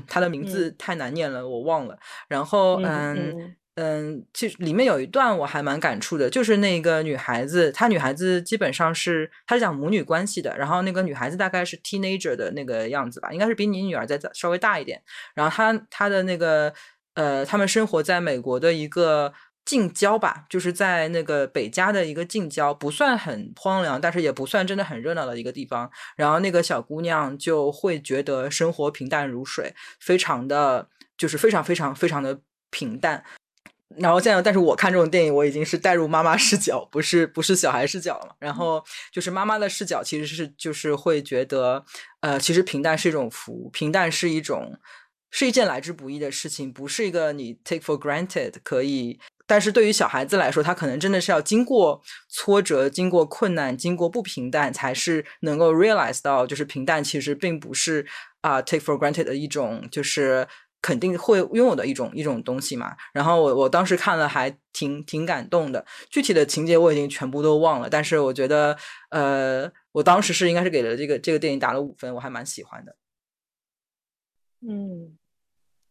[0.06, 1.98] 她的名字太难念了，我忘了。
[2.28, 15.02] 然后嗯嗯，其实里面有一段我还蛮感触的，就是那个女孩子，她女孩子基本上是她是讲母女关系的，然后那个女孩子大概是 teenager 的那个样子吧，应该是比你女儿再稍微大一点。
[15.34, 16.72] 然后她她的那个。
[17.14, 19.32] 呃，他们生活在美国的一个
[19.64, 25.90] 近郊吧，就是在那个北加的一个近郊，不算很荒凉，但是也不算真的很热闹的一个地方。
[26.16, 33.24] 然后那个小姑娘就会觉得生活平淡如水，非常的就是非常非常非常的平淡。
[33.96, 38.34] 然后现在，但是我看这种电影，我已经是带入妈妈视角，不是不是小孩视角了嘛。
[38.40, 41.84] 然后就是妈妈的视角，其实是就是会觉得，
[42.20, 44.78] 呃，其实平淡是一种福，平淡是一种。
[45.36, 49.18] 是一件来之不易的事情，不是一个你 take for granted 可以。
[49.46, 58.06] 但是对于小孩子来说，他可能真的是要经过挫折、经过困难、经过不平淡，才是能够 realize 到，就是平淡其实并不是
[58.42, 60.46] 啊 take for granted 的一种，就是
[60.80, 62.94] 肯定会拥有的一种一种东西嘛。
[63.12, 68.78] 然后我我当时看了还挺挺感动的，具体的情节我已经全部都忘了，但是我觉得
[69.10, 72.96] 呃，我当时是应该是给了这个这个电影打了五分，我还蛮喜欢的。
[74.60, 75.18] 嗯。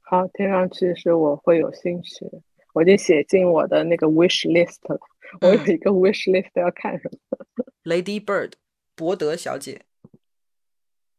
[0.06, 2.42] 好，听上去是我会有兴趣的，
[2.74, 5.00] 我就写进我的那个 wish list 了。
[5.42, 8.52] 我有一个 wish list 要看什么？Lady Bird，
[8.96, 9.82] 伯德小姐。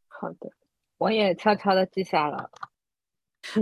[0.07, 0.51] 好的，
[0.97, 2.49] 我也悄悄的记下了。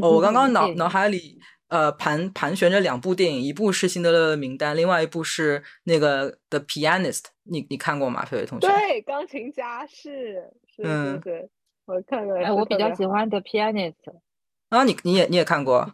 [0.02, 7.24] 哦，我刚刚脑 脑海里呃盘盘旋着两部电影，一部是《辛德勒的名单》，另外一部是那个 The Pianist。
[7.44, 8.68] 你你看过吗，菲菲同学？
[8.68, 11.50] 对，钢琴家是是是是，
[11.86, 12.44] 我看了。
[12.44, 13.96] 哎，我比较喜欢 The Pianist。
[14.74, 15.94] 啊，你你也你也看过？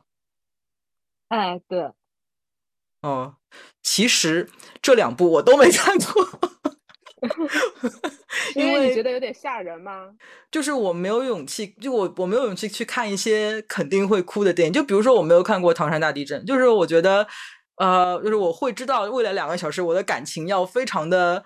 [1.27, 1.91] 哎，对。
[3.01, 3.35] 哦，
[3.83, 4.49] 其实
[4.81, 6.27] 这两部我都没看过，
[8.55, 10.11] 因为你觉得有点吓人吗？
[10.49, 14.73] 就是我没有勇气，就我我没有勇气去看一些肯定会哭的电影。
[14.73, 17.27] 就比如说，我没有看过《唐山大地震》，就是我觉得，
[17.75, 21.43] 呃，就是我会知道未来两个小时我的感情要非常的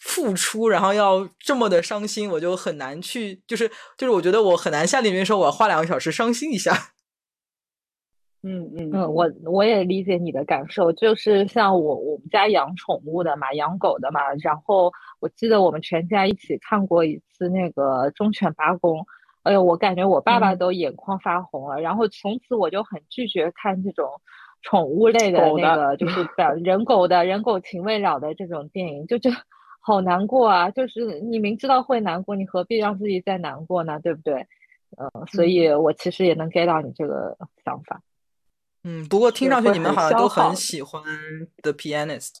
[0.00, 6.72] 付出，然后要这么的伤心，我就很难去，就是就是我觉得我很难下定决心说我要花两个小时伤心一下。
[8.42, 19.04] 嗯嗯嗯，我我也理解你的感受，就是像我我们家养宠物的嘛，养狗的嘛，然后我记得我们全家一起看过一次那个忠犬八公，
[19.42, 24.08] 哎呦，我感觉我爸爸都眼眶发红了，然后从此我就很拒绝看这种
[24.62, 26.24] 宠物类的那个，就是。
[26.36, 29.30] 表人狗的人狗情未了的这种电影，就就
[29.80, 33.98] 好难过啊，就是你明知道会难过，你何必让自己再难过呢？
[34.00, 34.46] 对不对？
[34.96, 38.02] 呃，所以我其实也能 get 到你这个想法。
[38.82, 41.02] 嗯，不过听上去你们好像都很喜欢
[41.62, 42.36] The Pianist。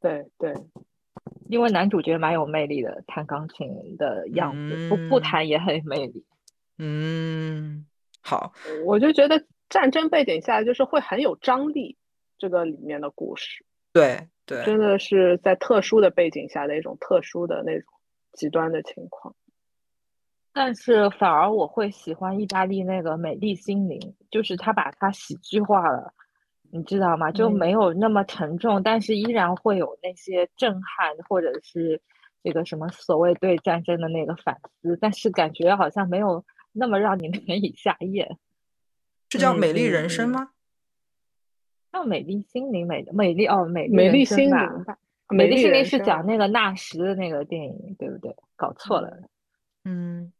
[0.00, 0.54] 对对，
[1.48, 6.24] 因为男主角蛮有魅力的，弹钢琴的样子，不不弹也很有魅力。
[6.78, 7.86] 嗯，
[8.20, 8.52] 好，
[8.86, 11.96] 我就觉得战争背景下就是会很有张力，
[12.38, 17.88] 这个里面的故事，对对，真的是在特殊的背景下的一种特殊的那种
[18.32, 19.32] 极端的情况。
[20.52, 26.12] 但是反而我会喜欢意大利那个《美丽心灵》，就是他把它喜剧化了，
[26.72, 27.30] 你知道吗？
[27.30, 32.02] 就没有那么沉重，但是依然会有那些震撼，或者是
[32.42, 38.36] 这个什么所谓对战争的那个反思，但是感觉好像没有那么让你难 以下咽。
[39.30, 40.50] 是叫《美丽人生》吗？
[41.92, 44.98] 叫《美丽心灵》美美丽哦，美美丽心灵吧？
[45.28, 48.34] 美丽心灵是讲那个纳什的那个电影，对不对？
[48.56, 49.18] 搞错了，
[49.84, 50.32] 嗯。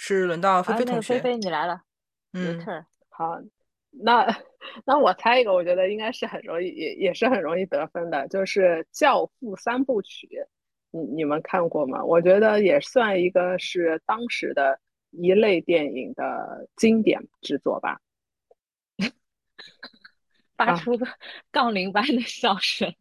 [0.00, 1.82] 是轮到菲菲同学，菲菲你来了，
[2.32, 2.56] 嗯，
[3.08, 3.36] 好，
[3.90, 4.24] 那
[4.84, 10.28] 那我猜一个，我觉得应该是很容易，也也是很容易得分的，就是《教父》三部曲，
[10.92, 12.04] 你你们看过吗？
[12.04, 14.78] 我觉得也算一个是当时的
[15.10, 18.00] 一类电影的经典之作吧。
[20.58, 20.92] 发出
[21.50, 22.94] 杠铃般的笑声，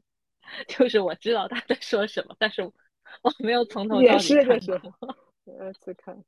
[0.68, 4.08] 就是我知道他在说什么，但是我没有从头到尾
[4.46, 4.96] 看过。
[5.44, 6.24] 我要去看。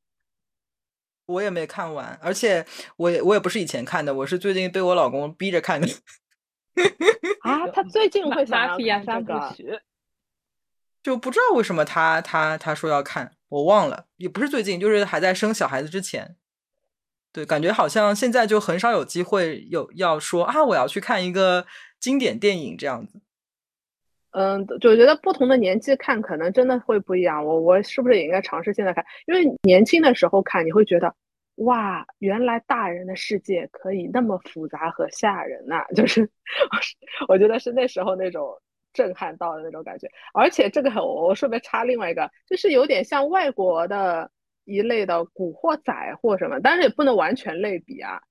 [1.28, 2.66] 我也没看完，而且
[2.98, 5.88] 我也我也不是以前看的，我是最近被我老公逼着看的。
[7.44, 9.80] 啊，他最近会马屁呀三部曲，
[11.04, 16.36] 就不知道为什么他他他说要看，我忘了，也不是最近，就是还在生小孩子之前。
[17.32, 21.66] 对，感觉好像现在就很少有机会有要说啊，我要去看一个
[22.00, 23.22] 经典电影这样子。
[24.32, 27.44] 嗯，就觉得不同的年纪看可能真的会不一样。
[27.44, 29.04] 我我是不是也应该尝试现在看？
[29.26, 31.14] 因为年轻的时候看，你会觉得
[31.56, 35.84] 哇，原来大人的世界可以那么复杂和吓人呐！
[35.96, 36.30] 就是
[37.28, 38.56] 我觉得是那时候那种
[38.94, 40.08] 震撼到的那种感觉。
[40.34, 44.30] 而且这个我我顺便插另外一个，就是有点像外国的
[44.70, 48.22] 一类的古惑仔或什么，但是也不能完全类比啊。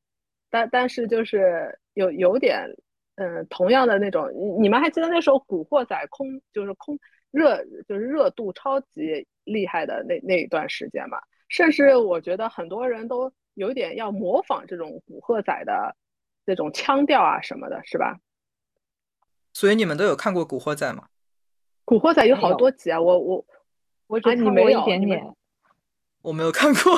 [0.49, 2.75] 但但是就是有有点。
[3.21, 6.97] 嗯，同样的那种，你你们还记得那时候《古惑仔》空就是空
[7.33, 11.19] 热就是热度超级厉害的那那一段时间嘛？
[11.49, 15.97] 甚至我觉得很多人都有点要模仿这种《古惑仔》的
[16.47, 18.21] 这种腔调啊什么的，是吧？
[19.53, 21.07] 所以你们都有看过《古惑仔》吗？
[21.85, 23.45] 《古惑仔》有好多集啊，我我
[24.07, 25.35] 我只看过一点点，
[26.23, 26.93] 我没有看过。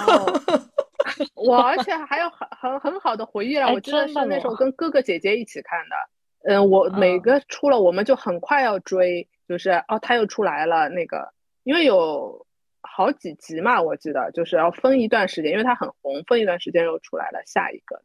[1.35, 5.97] 我而且还有很很很好的回忆了，我记得是那时候跟哥哥姐姐一起看的。
[6.43, 11.33] 嗯，我每个出了我们就很快要追，就是哦，他又出来了那个，
[11.65, 12.47] 因为有
[12.83, 18.01] 好几集嘛，我记得就是要分一段时间，因为它很红，分一段时间又出来了下一个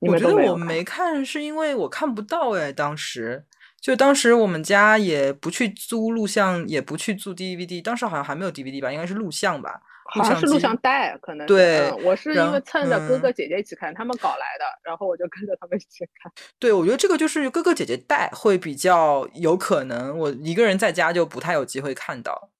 [0.00, 0.12] 那个。
[0.12, 3.44] 我觉得我没看是因为我看不到哎，当时
[3.80, 9.80] 就当时我们家也不去租录像，也不去租 DVD，当时好像还没有 DVD 吧，应该是录像吧。
[10.04, 16.30] 好像是录像带，可能对，我是因为蹭着哥哥姐姐一起看，他们搞来的，然后我就跟着他们一起看。
[16.58, 22.50] 对，我觉得这个就是哥哥姐姐带会比较有可能，我一个人在家就不太有机会看到。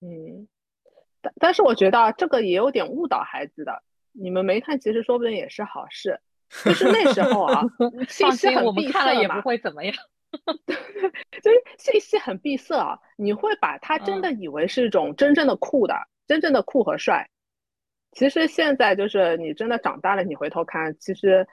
[0.00, 0.48] 嗯，
[1.20, 6.20] 但但是我觉得这个也有点误导孩子的，你们没看，其实说不定也是好事。
[6.64, 7.62] 就是那时候啊，
[8.08, 9.94] 信息很闭塞也不会怎么样。
[11.42, 15.94] 就是信息很闭塞啊，你会把他真的以为是一种真正的酷的。
[16.30, 17.28] 真正的酷和帅，
[18.12, 21.44] 其实现在就是你真的长大了，你回头看，其实，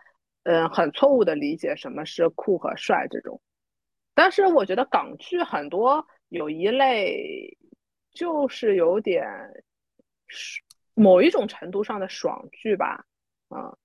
[0.43, 3.41] 嗯，很错误的理解什么是酷和帅这种。
[4.13, 7.57] 但是我觉得港剧很多有一类，
[8.11, 9.25] 就是有点，
[10.93, 13.03] 某一种程度上的爽剧吧，
[13.49, 13.75] 嗯，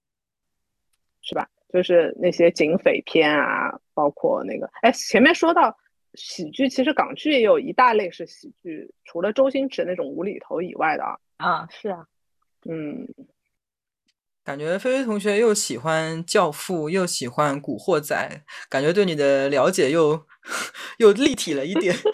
[1.23, 1.49] 是吧？
[1.71, 5.75] 就是那些警匪片啊，包括那个，哎，前面说到。
[6.15, 12.07] 喜剧其实港剧也有一大类是喜剧，除了周星驰那种无厘头以外的啊啊是啊，
[12.69, 13.09] 嗯，
[14.45, 20.27] 感觉菲菲同学又喜欢《教父》，又喜欢《古惑仔》，感觉对你的了解又
[20.99, 21.95] 又立体了一点。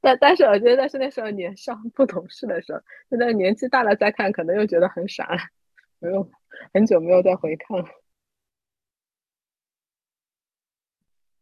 [0.00, 5.38] 但但是我觉得是那时候年少不懂事的时候，现在年纪大了再看，可能又觉得很傻了，
[5.98, 6.30] 没有
[6.72, 7.84] 很久没有再回看了。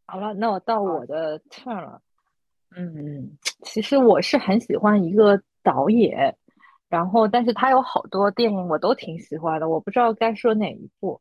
[0.07, 2.01] 好了，那我到我的 turn 了。
[2.75, 6.35] 嗯，其实我是很喜欢一个导演，
[6.89, 11.19] 然后但是他有好多电影我都挺喜欢的，我不知道该说哪一部。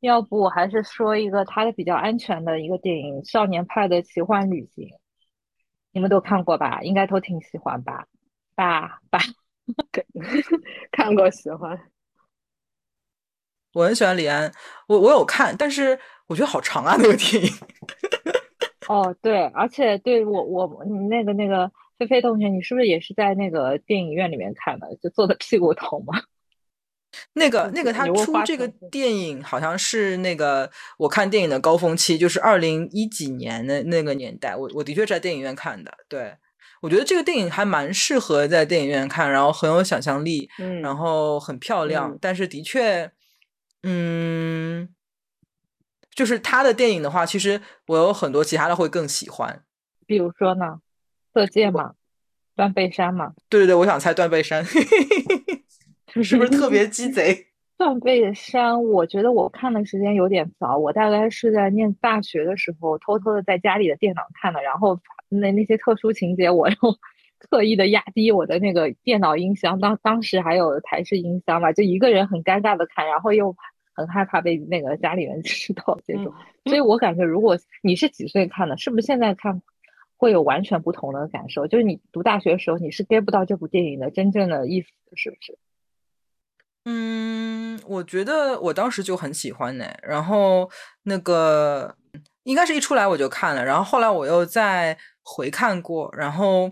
[0.00, 4.86] 要不我还是说一个他的比较安全的一个电影《少年派的奇幻旅行》，
[5.92, 6.80] 你们都看过吧？
[6.82, 8.06] 应该都挺喜欢吧？
[8.54, 9.18] 吧吧，
[10.92, 11.78] 看过喜欢。
[13.74, 14.50] 我很喜欢李安，
[14.88, 15.98] 我我有看，但是
[16.30, 17.52] 我觉得好长啊，那个电影。
[18.86, 21.68] 哦，对，而且对我我那个那个
[21.98, 24.86] 菲菲同学，你是不是也是在那个电影院里面看的？
[25.02, 26.22] 就坐的屁股疼吗？
[27.34, 35.92] 那个那个他出这个电影好像是那个我看电影的高峰期，就是二零一几年的那个年代，我我的确在电影院看的。
[36.08, 36.32] 对，
[36.80, 43.10] 我觉得这个电影还蛮适合在电影院看，然后很有想象力，嗯，然后很漂亮，但是的确，
[43.82, 44.88] 嗯，
[46.20, 49.62] 就是他的电影的话，其实我有很多其他的会更喜欢，
[50.06, 50.78] 比如说呢，
[51.32, 51.94] 色戒嘛，
[52.54, 54.62] 断背山嘛，对对对，我想猜断背山。
[56.22, 57.46] 是不是特别鸡贼？
[57.78, 64.60] 断背山，我觉得我看的时间有点早，我大概是在念大学的时候，偷偷的在家里的电脑看的。
[64.60, 65.00] 然后
[65.30, 66.76] 那那些特殊情节，我 又
[67.48, 73.56] 特意的压低我的那个电脑音箱，当当时还有台式音箱嘛，就一个人很尴尬的看，然后又
[74.00, 76.32] 很害怕被那个家里人 知道这种。
[76.64, 79.60] 所以我感觉，如果你是几岁看的，是不是现在看
[80.16, 81.66] 会有完全不同的感受？
[81.66, 85.58] 就是你读大学的时候，你是 get 不到这部电影的真正的意思，是不是？
[86.86, 89.84] 嗯，我觉得我当时就很喜欢呢。
[90.02, 90.70] 然后
[91.02, 91.94] 那个
[92.44, 96.70] 应该是一出来我就看了，然后后来我又再回看过，然后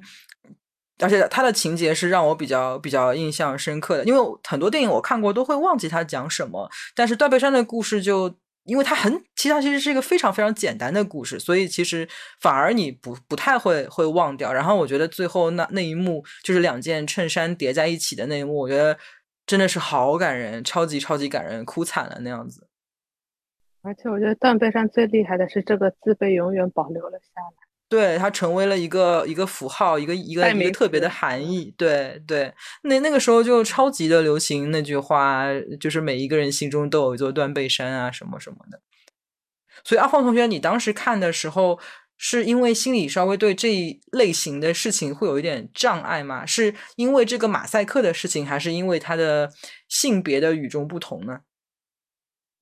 [1.00, 4.04] 而且它的情节是让我比较比较印象深刻的。
[4.04, 8.34] 因为很多电影我看过都会忘记它讲什么，但是断背山的故事就
[8.64, 12.08] 因为它很，其实它其实是一个非常非常简单的故事，所以其实
[12.40, 14.52] 反而你不不太会会忘掉。
[14.52, 18.98] 然后我觉得最后那那一幕就是两件衬衫叠在一起的那一幕，我觉得。
[19.48, 22.68] 真的是好感人，超级超级感人，哭惨了那样子。
[23.80, 31.74] 而且我觉得断背山最厉害的是这个字被永远保留了下来，对，它成为了一个一个符号，一个一个一个特别的含义。
[31.76, 35.44] 对对，那那个时候就超级的流行那句话，
[35.80, 38.80] 就是每一个人心中都有一座断背山啊，什么什么的。
[39.84, 41.78] 所以阿黄同学，你当时看的时候。
[42.20, 46.44] 是因为心里稍微对这一类型的事情会有一点障碍吗？
[46.44, 49.52] 是因为这个马赛克的事情，还是因为他的
[49.86, 51.38] 性别的与众不同呢？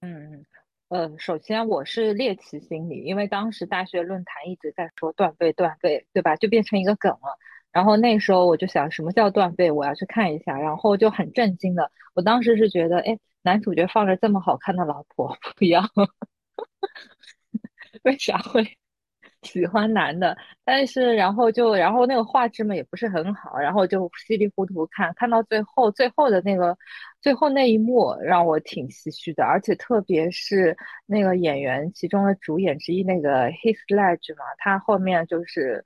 [0.03, 0.45] 嗯嗯
[0.89, 6.37] 呃，首先我是猎奇心理，因为当时大学论坛一直在说断背断背，对吧？
[6.37, 7.39] 就变成一个梗了。
[7.73, 9.71] 然后那时候我就想，什么叫断背？
[9.73, 10.57] 我要去看一下。
[10.59, 15.83] 然后就很震惊的，我当时是觉得，哎，男主角放着这么好看的老婆 不要，
[18.05, 18.79] 为啥会？
[19.47, 26.77] 喜欢男的，但是然后就然后那个画质嘛也不是很好，然后就稀里糊涂看，看到最后最后的那个
[27.23, 30.77] 最后那一幕让我挺唏嘘的，而且特别是
[31.07, 35.85] 那个演员其中的主演之一那个 Heath Ledger 嘛，他后面就是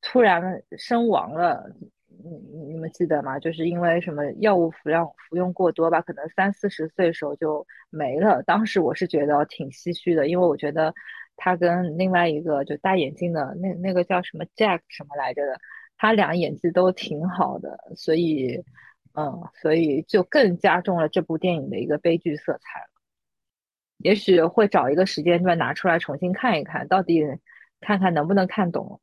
[0.00, 1.70] 突然身亡了，
[2.08, 3.38] 你你们记得吗？
[3.38, 8.42] 就是因为什么药物服用服用过多吧，可能三四十岁时候就没了。
[8.42, 10.94] 当时我是觉得挺唏嘘的，因为我觉得。
[11.36, 15.60] 他跟另外一个就戴眼镜的那那个叫什么 Jack 什么来着的，
[15.96, 18.64] 他俩演技都挺好的，所以，
[19.12, 22.88] 嗯，所以就更加重了这部电影的一个悲剧色彩了。
[23.98, 27.22] 也许会找一个时间段拿出来重新看一看，到底
[27.80, 29.00] 看看能不能看懂。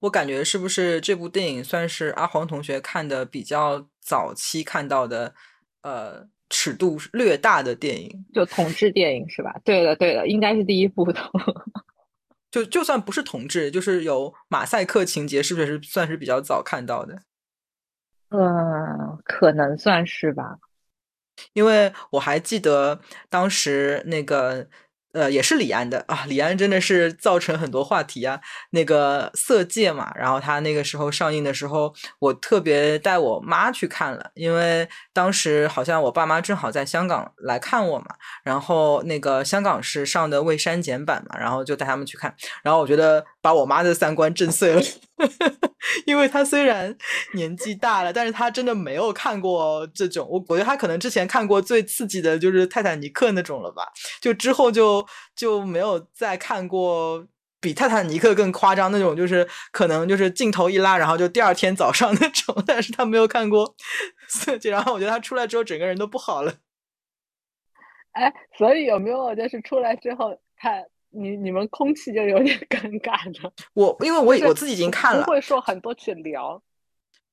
[0.00, 5.34] 我感觉是不是这部电影算是阿黄同学看的比较早期看到的，
[5.82, 6.28] 呃。
[6.66, 9.54] 尺度略大的电影，就同志电影是吧？
[9.64, 11.20] 对的，对的，应该是第一部的。
[12.50, 17.22] 就就算不是同志，就是有马赛克情节，是不是算是比较早看到的？
[18.30, 20.58] 嗯，可能算是吧。
[21.52, 24.68] 因为我还记得当时那个。
[25.16, 28.38] 呃，也是李安的啊，李安真的是造成很多话题啊。
[28.72, 38.06] 那个《色戒》嘛，然后他那个时候上映的时候，我特别带我妈去看了，因为当时好像我爸妈正好在香港来看我嘛，
[38.44, 44.82] 然后那个香港是上的未删减版嘛，然后就带他们去看，然后我觉得把我妈的三观震碎了。
[46.04, 46.92] 因为他虽然
[47.34, 50.26] 年纪大了，但是他真的没有看过这种。
[50.28, 53.86] 我我觉得他可能之前看过最刺激的就是泰坦尼克那种了吧，
[54.20, 57.24] 就之后就就没有再看过
[57.60, 62.60] 比泰坦尼克更夸张那种，就是可能就是镜头一拉，然后就第二天早上那种。
[62.66, 63.76] 但是他没有看过，
[64.64, 66.52] 然后我觉得他出来之后整个人都不好了。
[68.10, 70.82] 哎，所以有没有就是出来之后他？
[71.16, 73.52] 你 你们空气就有点尴尬了。
[73.74, 76.60] 我因为我我自己已经看了，不会说很多去聊。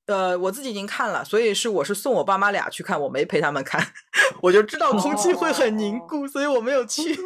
[0.06, 3.82] 呃，我自己已经看了，所以是我是送我爸妈俩去看，我没陪他们看，
[4.42, 7.14] 我就知道空气会很凝固，所以我没有去。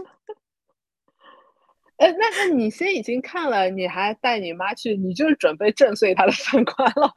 [1.98, 7.12] 哎，那那你先已经看了，你还带你妈去，你就是准备震碎他的三观了。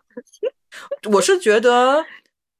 [1.13, 2.03] 我是觉得，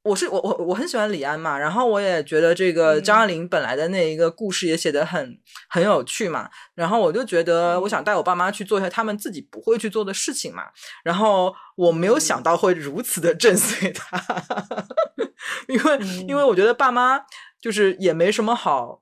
[0.03, 5.37] 我是我我我很喜欢李安嘛，然后我也觉得这个张爱玲本来的那一个故事也写得很
[5.69, 10.63] 很有趣嘛，然后我就觉得我想带我爸妈去做一下他们自己不会去做的事情嘛，
[11.03, 14.17] 然后我没有想到会如此的震碎他，
[15.69, 17.21] 因为因为我觉得爸妈
[17.61, 19.01] 就是也没什么好。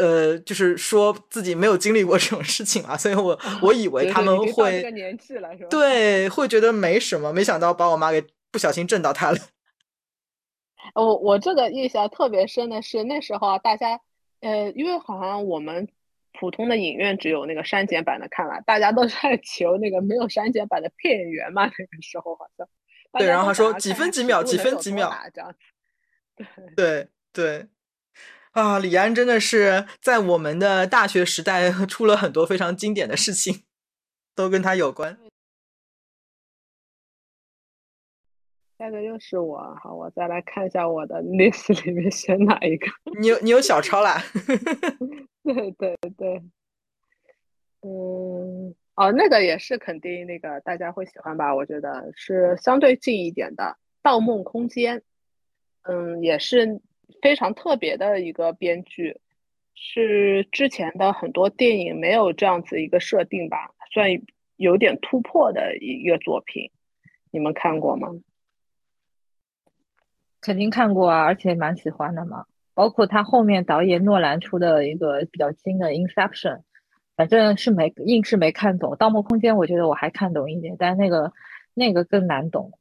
[0.00, 5.68] 呃，就是说自己没有经历过这种事情嘛，所以我我以为他们会这个年纪了是吧？
[5.70, 9.38] 对，会觉得没什么，没想到把我妈给不小心震到他了。
[10.94, 14.00] 我我这个印象特别深的是那时候啊，大家
[14.40, 15.88] 呃，因为好像我们
[16.38, 21.64] 普通的影院只有那个删减版的看了，大家都在求那个没有删减版的片源嘛。
[21.64, 22.68] 那个时候好像
[23.12, 25.56] 对，然后他说几分几秒，几分几秒这样子。
[26.76, 27.66] 对对。
[28.52, 33.64] 啊，李安真的是在我们的大学时代 出了很多非常经典的事情，
[34.34, 35.18] 都跟他有关。
[38.84, 42.86] 下个又是我，好，我再来看一下我的 list 里面选哪一个。
[43.18, 44.20] 你有你有小抄啦？
[45.42, 46.42] 对对对，
[47.80, 51.54] 嗯，哦，那个也是肯定那个大家会喜欢吧？
[51.54, 53.64] 我觉得是相对近一点的
[54.02, 54.98] 《盗梦空间》，
[55.84, 56.82] 嗯，也是。
[57.20, 59.18] 非常特别的一个编剧，
[59.74, 64.08] 是之前的很多电影没有这样子一个设定吧，算
[64.56, 66.70] 有点突破的一个作品。
[67.30, 68.08] 你们看过吗？
[70.44, 72.44] 肯定看过啊，而且蛮喜欢的嘛。
[72.74, 76.56] 包括他后面导演诺兰出的一个比较新的《Inception》，
[77.16, 78.92] 反正是没硬是没看懂。
[78.96, 81.32] 《盗梦空间》我觉得我还看懂一点，但是那个
[81.72, 82.72] 那个更难懂。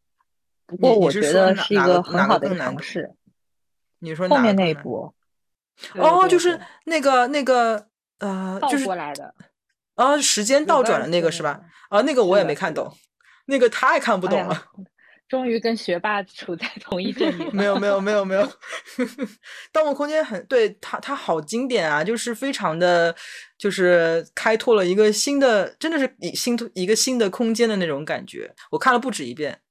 [0.66, 3.12] 不过我觉得是一个很好的尝试。
[4.00, 5.14] 你说后面那一部？
[5.96, 7.88] 哦，就是那个那个
[8.20, 9.34] 呃，就是过来的。
[9.96, 11.62] 啊，时间倒转了那个是吧？
[11.90, 12.92] 啊，那个我也没看懂，
[13.46, 14.66] 那个太看不懂了。
[15.34, 17.50] 终于跟学霸处在同一阵营。
[17.52, 18.42] 没有没有没有没有，
[19.74, 23.16] 《盗梦空间》很对它它好经典啊，就是非常的，
[23.58, 28.54] 就是开拓了一个新的，真的是一新一个新的空间的那种感觉。
[28.70, 29.62] 我看了不止一遍。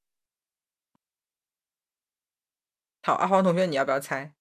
[3.05, 4.33] 好，阿黄同学，你要不要猜？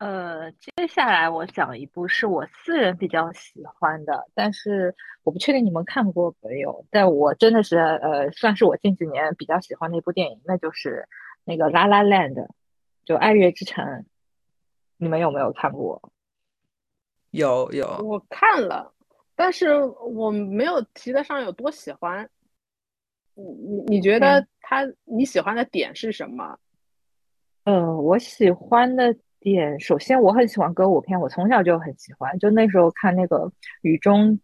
[0.00, 6.86] 呃，接下来我讲一部是我私人比较喜欢的，但是我不确定你们看过没有。
[6.90, 11.06] 但我真的是呃，算是我近几年比较喜欢的一部电影，那就是
[11.44, 12.32] 那个《La La Land》，
[13.04, 13.84] 就《爱乐之城》。
[14.96, 16.10] 你们有没有看过？
[17.30, 18.94] 有有，我看了，
[19.36, 22.30] 但是我没有提得上有多喜欢。
[23.34, 26.58] 你你你觉得他你喜欢的点是什么？
[27.64, 32.38] 呃，我喜欢的点，首先我很喜欢歌舞片，我从小就很喜欢。
[32.38, 33.38] 就那时候看那个
[33.82, 34.38] 《雨中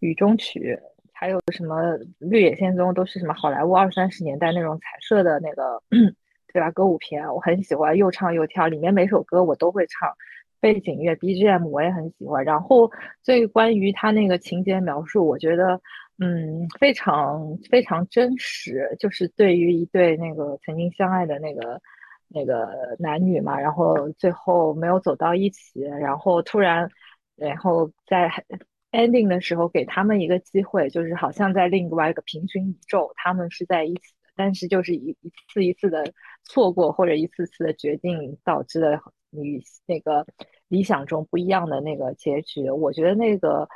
[0.00, 0.78] 雨中曲》，
[1.12, 1.80] 还有什么
[2.18, 5.82] 《绿野仙踪》，都是什么好莱坞二三十年代那种彩色的那个，
[6.52, 6.70] 对吧？
[6.70, 10.10] 歌舞片我很喜欢，又唱又跳，里面每首歌我都会唱，
[10.60, 12.44] 背景乐 BGM 我也很喜欢。
[12.44, 12.90] 然后
[13.22, 15.80] 最关于他那个情节描述，我觉得
[16.18, 21.80] 嗯非常非常真实，就是对于一对那个曾经相爱的那个。
[22.34, 26.88] 那个男女嘛，然后最后没有走到一起，然后突然，
[27.36, 28.30] 然后在
[28.90, 36.12] ending 的时候给他们一个机会，就是好像在另外一个平行宇宙，他们是在一起，但是就是一一次一次的
[36.44, 40.26] 错过或者一次次的决定导致了与那个
[40.68, 42.70] 理想中不一样的那个结局。
[42.70, 43.68] 我觉得那个，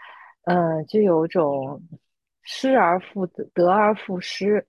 [0.44, 1.82] 嗯，就有种
[2.42, 4.66] 失而复得，得而复失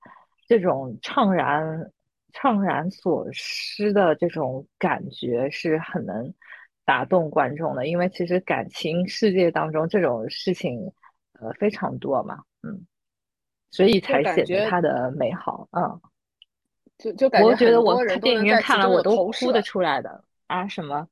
[0.48, 1.92] 这种怅然。
[2.40, 6.34] 怅然所失的这种感觉是很能
[6.86, 10.92] 打动观众的，因为其实感情世界当中这种事情
[11.40, 12.86] 呃非常多嘛，嗯，
[13.72, 16.00] 所以才显得它的美好，嗯，
[16.98, 21.08] 就就感觉我觉得我在电影院看了我都哭的出来的啊，什么？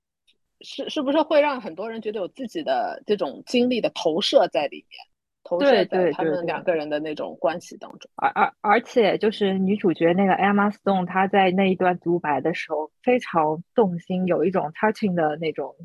[0.61, 4.99] 是是不是会让很多人觉得有自己的这种经历的投射在里面？
[5.47, 15.75] 投射在他们两个人的那种关系当中，而而而且就是女主角那个 Emma Stone，她在那一段独白的时候非常动心，有一种 touching 的那种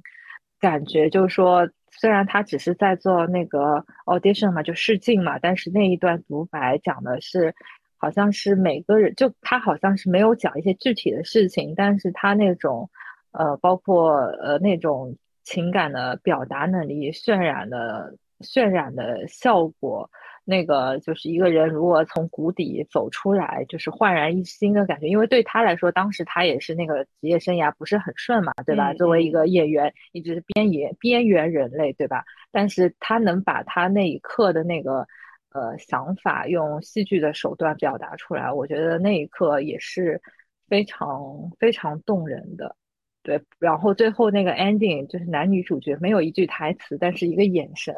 [0.59, 1.11] 感觉。
[1.11, 7.55] 就是说，虽然她只是在做那个 audition 嘛，就试镜嘛，但是那一段独白讲的是，
[7.99, 12.89] 好像是每个人，就她好像是没有讲一些具体的事情，但是她那种
[13.33, 18.17] 呃，包括呃那种情感的表达能力、渲染的。
[18.41, 20.11] 渲染的效果，
[20.45, 25.07] 那个就是一个人如果从谷底走出来，就是焕然一新的感觉。
[25.07, 28.93] 因为对他来说，当时他也是那个职业生涯不是很顺嘛，对吧？
[28.95, 32.25] 作为一个演员，一直是边缘边缘人类，对吧？
[32.51, 35.07] 但是他能把他那一刻的那个
[35.53, 40.21] 呃想法，用戏剧的手段表达出来，我觉得那一刻也是
[40.69, 42.75] 非常非常动人的。
[43.23, 47.95] 对，然后最后那个 ending 就是男女主角没有一句台词，但是一个眼神、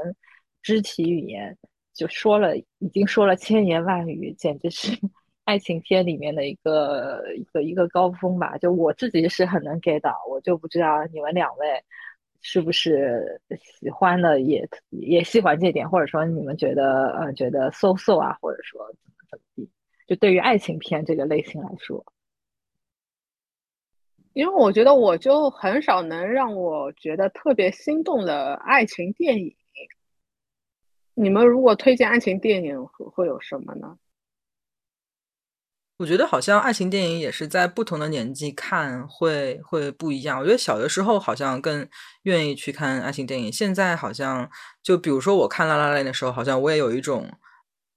[0.62, 1.56] 肢体语言
[1.92, 4.96] 就说了，已经说了千言万语，简直是
[5.44, 8.56] 爱情片里面的一个一个一个高峰吧。
[8.58, 11.66] 就我自己是很能 get 到，我就不知道你们两位
[12.40, 19.70] 是不是喜欢的，也也喜欢这点，或者说你们觉得呃觉得 so so 啊，或者说怎么怎么地，
[20.06, 22.04] 就对于爱情片这个类型来说。
[24.32, 29.54] 因为我觉得我就很少能让我觉得特别心动的爱情电影。
[31.14, 33.96] 你们如果推荐爱情电影会会有什么呢？
[35.98, 40.40] 我觉得好像爱情电影也是在不同的年纪看会会不一样。
[40.40, 41.88] 我觉得小的时候好像更
[42.22, 44.50] 愿意去看爱情电影，现在好像
[44.82, 47.30] 就比如说我看《拉拉链》的时候，好像我也有一种，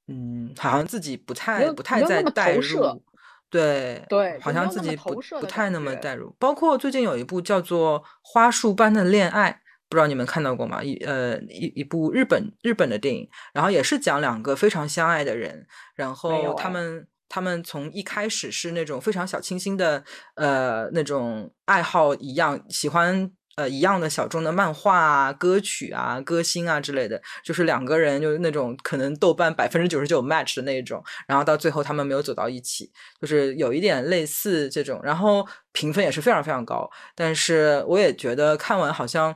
[0.08, 3.02] 嗯，好像自己不太不太在代入。
[3.50, 6.36] 对对，好像自己不不太那么代入。
[6.38, 10.84] 包括最近有一部叫做《花束般的恋爱》，不知道你们看到过吗？
[10.84, 20.04] 一呃一一部日本日本的电影，然后也是讲两个非常相爱的人，然后他们他们从一开始是那种非常小清新的
[20.36, 23.32] 呃那种爱好一样喜欢。
[23.58, 39.34] 呃，一样的小众的漫画啊、歌曲啊、歌星啊之类的，就是两个人就是那种可能豆瓣百分之九十九 match 的那种，然后到最后他们没有走到一起，就是有一点类似这种，然后评分也是非常非常高，但是我也觉得看完好像，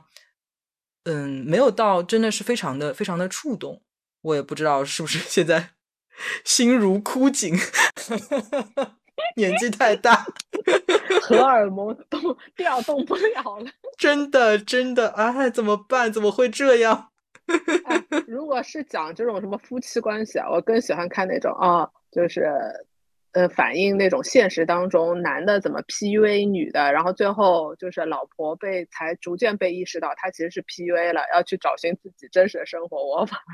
[1.04, 3.82] 嗯，没有到真的是非常的非常的触动，
[4.22, 5.70] 我也不知道是不是现在
[6.44, 7.56] 心如枯井。
[9.36, 10.24] 年纪太大，
[11.20, 13.70] 荷 尔蒙动调动不了了。
[13.98, 16.10] 真的，真的，哎，怎么办？
[16.10, 17.10] 怎么会这样？
[18.26, 22.50] 如果是讲这种什么夫妻关系啊，我更喜欢看那种啊，就是
[23.32, 33.06] 呃，反映那种现实当中男的怎么 PUA 女的，然后最后就是老婆被才逐渐被意识到他其实是 PUA 了，要去找寻自己真实的生活。
[33.06, 33.52] 我反而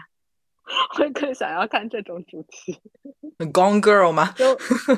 [0.96, 2.80] 会更想要看这种主题。
[3.52, 4.32] Gone Girl 吗？
[4.36, 4.54] 就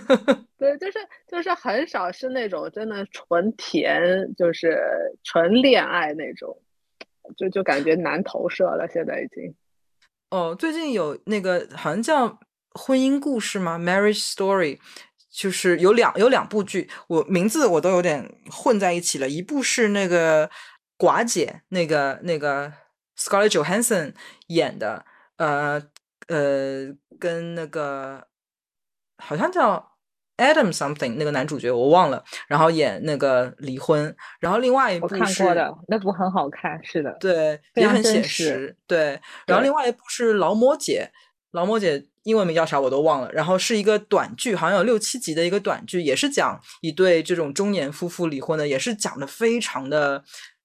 [0.56, 4.78] 对，就是就是很少是那种真的纯甜，就是
[5.24, 6.56] 纯恋爱那种，
[7.36, 8.88] 就就感觉难投射了。
[8.88, 9.54] 现在已经
[10.30, 12.38] 哦，最近有那个好像叫
[12.78, 14.78] 婚姻故事吗？Marriage Story，
[15.30, 19.28] 就是有两有两部剧，我名字我都有点混在一起了。
[19.28, 20.48] 一部是那个
[20.96, 22.72] 寡姐，那个那个
[23.18, 24.14] Scarlett Johansson
[24.46, 25.04] 演的。
[25.38, 25.80] 呃
[26.26, 28.26] 呃，跟那个
[29.18, 29.92] 好像叫
[30.36, 39.20] Adam something 那个男主角我忘了，然后演那个离婚，然后另外一部看过的那部很好看，是的，对，也很写实，对。
[39.46, 41.12] 然后另外一部是劳模姐，
[41.52, 50.22] 劳模姐英文名叫啥我都忘了，然后是一个短剧，好像有六七集的一个短剧，也是讲一对这种中年夫妇离婚的，也是讲的非常的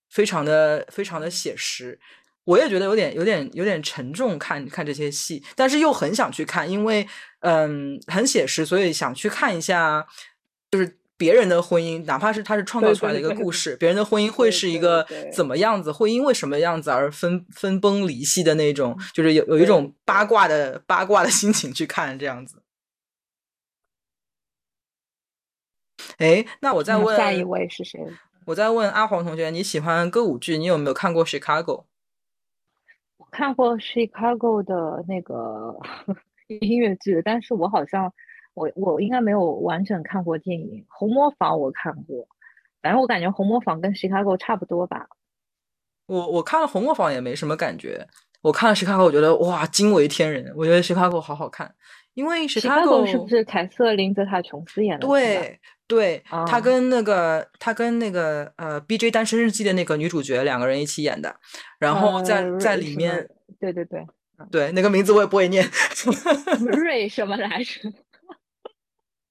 [0.09, 1.97] 非常的非常的写实。
[2.43, 7.07] 我也觉得有点、有点、有点沉重，看看这些戏，但是又很想去看，因为
[7.39, 10.05] 嗯，很写实，所以想去看一下，
[10.69, 22.61] 就是别人的婚姻，哪怕是他是创造出来的一个故事，别人的婚姻会是一个怎么样子，会因为什么样子而分分崩离析的那种，就是有有一种八卦的八卦的心情去看这样子。
[26.17, 27.99] 哎，那我再问下一位是谁？
[28.45, 30.57] 我再问阿黄同学，你喜欢歌舞剧？
[30.57, 31.63] 你有没有看过《Chicago》？
[33.31, 35.73] 看过 Chicago 的那个
[36.61, 38.13] 音乐剧，但是我好像
[38.53, 40.85] 我我应该没有完整看过电影。
[40.89, 42.27] 红磨坊我看过，
[42.81, 45.07] 反正我感觉红磨坊跟 Chicago 差不多吧。
[46.07, 48.07] 我我看了红磨坊也没什么感觉，
[48.41, 51.73] 我看了 Chicago，我觉得哇惊为天人，我觉得 Chicago 好好看，
[52.13, 55.07] 因为 Chicago 是不是凯瑟琳泽塔琼斯演的？
[55.07, 55.59] 对。
[55.85, 61.35] 对他跟那个他跟那个呃《B J 单身日记》的那个女主角两个人一起演的，
[61.77, 63.29] 然后在在里面，
[63.59, 64.03] 对对对
[64.49, 65.69] 对，那个名字我也不会念，
[66.81, 67.93] 瑞什么来着？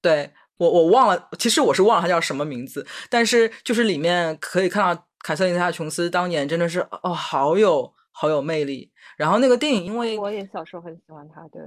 [0.02, 8.92] 对我我忘了，其实我是忘了他叫什么名字，但是就是里面可以看到凯瑟琳娜琼斯当年真的是哦，好有好有魅力。
[9.16, 11.62] 然后那个电影，因为我也小时候很喜欢他，对。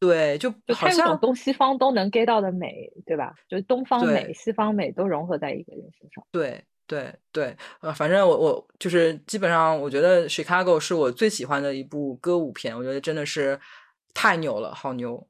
[0.00, 3.32] 对，就就它有种东西方都能 get 到的美，对吧？
[3.48, 6.26] 就是东方美、西方美都融合在一个人身上。
[6.32, 13.60] 对对对，呃，反正我我就是基本上，我觉得《Chicago》是我最喜欢的一部歌舞片，我觉得真的是
[14.12, 15.24] 太牛了，好牛。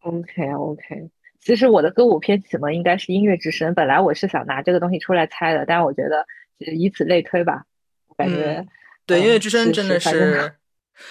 [0.00, 6.26] OK OK，其实我的歌舞片启蒙应该是《音乐之声》，本来我是想拿这个东西出来猜的，但是我觉得
[6.58, 7.64] 以此类推吧，
[8.16, 8.66] 感觉
[9.06, 10.54] 对《音乐之声》真的是。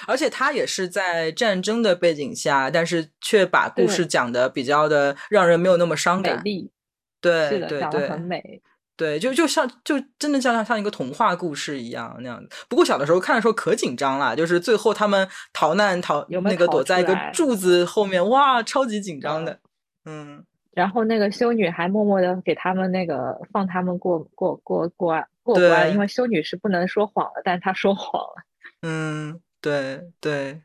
[0.06, 6.36] 而且他也是在战争的背景下，但是却把故事讲的比较的让人没有那么伤感。
[6.38, 6.72] 美丽，
[7.20, 8.62] 对对对，讲的很美。
[9.00, 12.50] 对，就就像就真的像像一个童话故事一样那样子。
[12.68, 19.58] 不过小的时候看的时候可紧张了，就是最后他们逃难逃有没有那个躲在一个柱子后面，哇，超级紧张的。
[20.04, 20.43] 嗯，
[20.74, 28.43] 然后那个修女还默默的给他们那个放他们过过过过过关，因为修女是不能说谎的，但是她说谎了。
[28.82, 30.62] 嗯，对对。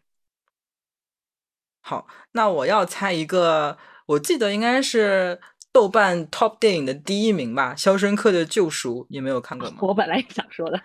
[1.81, 3.77] 好，那我要猜一个，
[4.07, 5.39] 我记得应该是
[5.75, 9.79] 豆瓣 Top 电影的第一名吧，《肖申克的救赎》，你没有看过吗？
[9.83, 10.81] 我本来也想说的，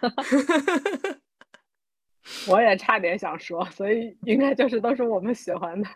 [2.49, 5.87] 我也差点想说，所以应该就是都是我们喜欢的。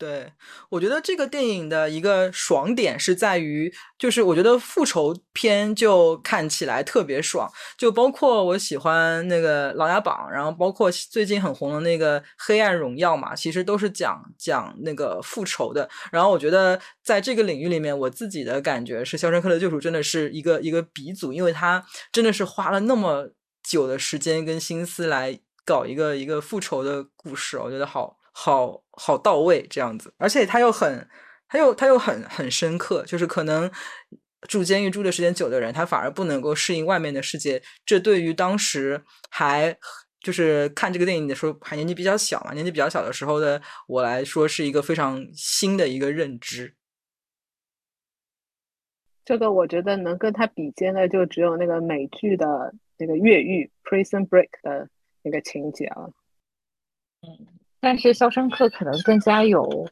[0.00, 0.32] 对，
[0.70, 7.46] 我觉得这个电影的一个爽点是在于，就是我觉得复仇片就看起来特别爽，
[7.76, 15.86] 就包括我喜欢那个《琅琊榜》，然后包括最近很红的那个《黑暗荣耀》嘛，其实都是讲讲那个复仇的。
[16.10, 23.28] 然后我觉得在这个领域里面，我自己的感觉是《肖申克的救赎》真的是一个一个鼻祖，因为他真的是花了那么
[23.62, 31.08] 久的时间跟心思来搞一个一个复仇的故事，我觉得好好好到位这样子，而且他又很，
[31.48, 33.70] 他又他又很很深刻，就是可能
[34.42, 39.74] 住监狱住的时间久的人，他反而不能够适应外面的世界，这对于当时还
[40.20, 46.74] 就是看这个电影的时候还年纪比较小嘛，年纪比较小的时候的我来说，是一个非常新的一个认知。
[49.24, 54.90] 这个我觉得能跟他比肩的，就只有那个美剧的那个越狱 （Prison Break） 的
[55.22, 56.12] 那个情节了。
[57.80, 59.86] 但是《肖申克》可能更加有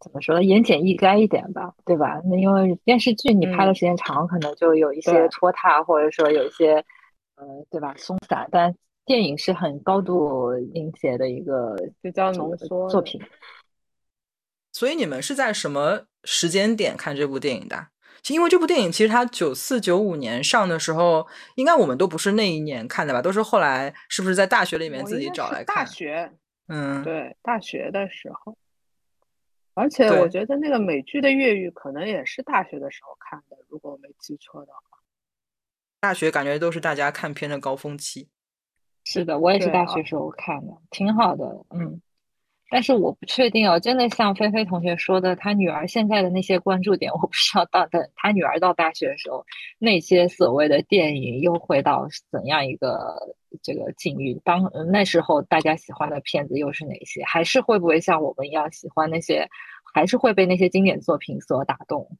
[0.00, 2.20] 怎么说呢，言简意赅一点吧，对吧？
[2.24, 6.84] 那因为电视剧你拍的时间长，可能就有一些拖沓，或者说有一些
[7.36, 8.48] 呃，对吧，松散。
[8.50, 8.74] 但
[9.04, 13.20] 电影是很高度凝结的一个比较浓缩作品。
[14.72, 17.88] 所以你们是在什么时间点看这部电影的？
[18.28, 21.24] 因为这部电影其实它九四九五年上的时候，
[21.54, 25.76] 应该我们都不是那一年看的吧，都是后来是不是在大学里面自己找来看？
[25.76, 26.32] 大学，
[26.68, 28.56] 嗯，对，大学的时候。
[29.74, 34.98] 而且我觉得那个美剧的越狱可能也是大学的时候看的，如果我没记错的话。
[36.00, 38.28] 大学感觉都是大家看片的高峰期。
[39.04, 42.00] 是的，我也是大学时候看的，挺好的，嗯。
[42.68, 49.44] 但是我不确定哦，真的像菲菲同学说的，他女儿现在的那些关注点，我不知道到等他女儿到大学的时候，
[49.78, 53.14] 那些所谓的电影又会到怎样一个
[53.62, 54.34] 这个境遇？
[54.44, 57.22] 当呃那时候大家喜欢的片子又是哪些？
[57.24, 59.48] 还是会不会像我们一样喜欢那些，
[59.94, 62.18] 还是会被那些经典作品所打动？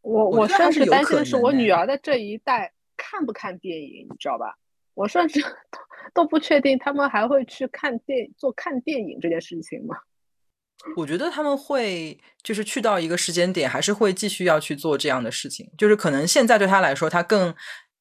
[0.00, 4.56] 我我觉得还甚至是担心的是我女儿的这一代看不看电影，你知道吧？
[4.98, 5.48] 我甚至都
[6.12, 9.96] 都不确定他们还会去看电做看电影这件事情吗？
[10.96, 15.70] 我觉得他们会就是去到一个时间点，还是会继续要去做这样的事情。
[15.78, 17.54] 就是可能现在对他来说，他更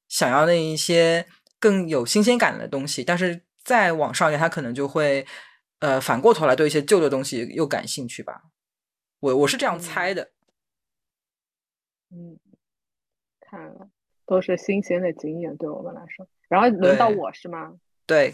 [0.08, 1.28] 想要那一些
[1.60, 5.26] 更有新鲜感的东西，但是再往上一点，他可能就会
[5.80, 8.44] 呃反过头来对一些旧的东西又感兴趣吧。
[9.20, 10.32] 我我是这样猜的。
[12.12, 12.40] 嗯，
[13.40, 13.90] 看了
[14.26, 16.28] 都是新鲜的经验对我们来说。
[16.48, 17.76] 然后轮到我是吗？
[18.06, 18.34] 对，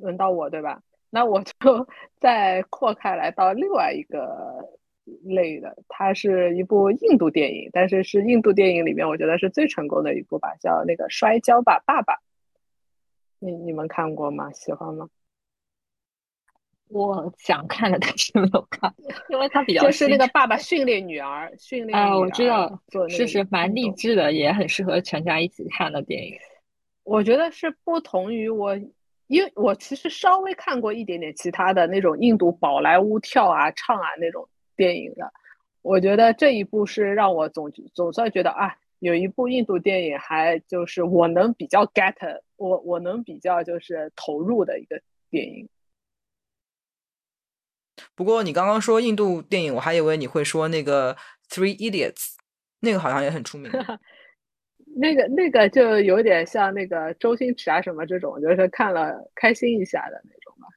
[0.00, 0.82] 轮到我对吧？
[1.10, 1.86] 那我就
[2.20, 4.68] 再扩开来到另外一个
[5.24, 12.14] 类的，它是一部印度电影，但是是印度电影里面我觉得是最成功的一部吧，叫那个《摔跤吧，爸爸》。
[13.40, 14.52] 你你们看过吗？
[14.52, 15.08] 喜欢吗？
[16.88, 18.92] 我想看的，但是没有看，
[19.28, 26.34] 因为它比较就是那个爸爸训练女儿，训练啊，女我知道，是是蛮励志的，也很适合全家一起看的电影。
[27.10, 28.76] 我觉得是不同于我，
[29.26, 35.32] 因为我其实稍微看过一点点其他的那种印度宝莱坞跳啊、唱啊那种电影的，
[35.82, 42.14] 我觉得这一部是让我总总算觉得啊，有一部印度电影还就是我能比较 get，
[42.54, 45.68] 我我能比较就是投入的一个电影。
[48.14, 51.16] 不过你刚刚说印度电影，我还以为你会说那个
[51.48, 52.12] 《Three Idiots》，
[52.78, 53.68] 那个好像也很出名。
[54.96, 60.68] 那个那个就有点像那个周星驰啊什么这种，就是看了开心一下的那种吧。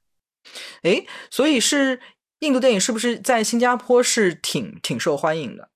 [0.83, 1.99] 哎，所以是
[2.39, 5.69] 印度电影是不是在新加坡是挺挺受欢迎的？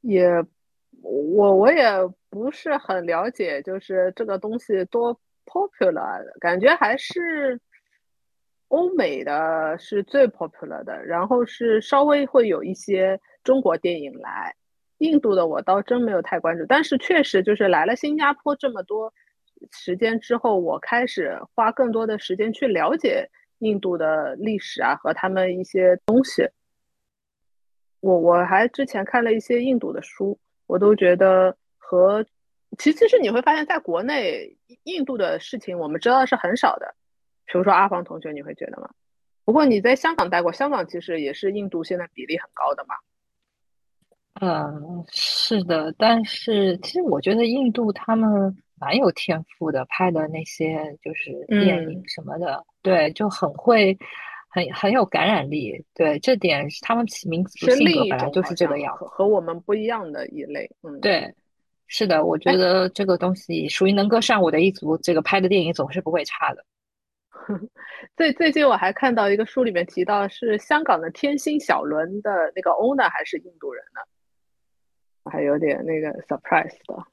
[0.00, 0.26] 也，
[1.02, 1.84] 我我也
[2.28, 7.60] 不是很了解，就是这个东西多 popular，感觉还是
[8.68, 14.56] 欧美的是最 popular 的，然后是稍微会有一些中国电影来，
[15.02, 19.12] 印度的我倒真没有太关注，但是确实就是来了新加坡这么多
[19.72, 23.28] 时间之后，我开始花更多的时间去了解
[23.58, 26.48] 印度的历史啊和他们一些东西。
[27.98, 30.38] 我我还之前看了一些印度的书，
[30.68, 32.24] 我都觉得和
[32.78, 36.94] 其其实你会发现在国内印度的事情我们知道是很少的，
[37.46, 38.88] 比如说阿芳同学，你会觉得吗？
[39.44, 42.94] 不过你在香港待过，香港其实也是印度现在比例很高的嘛。
[44.40, 53.96] 嗯，是的，但是其实我觉得印度他们蛮有天赋的，拍的那些就是电影什么的，对，就很会，
[54.48, 55.84] 很很有感染力。
[55.94, 60.68] 对，这点是他们民族性格本来就是这个样子，和我们不一样的一类。
[60.82, 61.32] 嗯，对，
[61.86, 66.64] 是的，我觉得这个东西属于能歌善舞的一族，这个拍的电影总是不会差的。
[68.16, 74.00] 最最近我还看到一个书里面提到，是香港的天星小轮的那个 owner 还是印度人呢？
[75.24, 77.04] 还有点那个 surprise 的。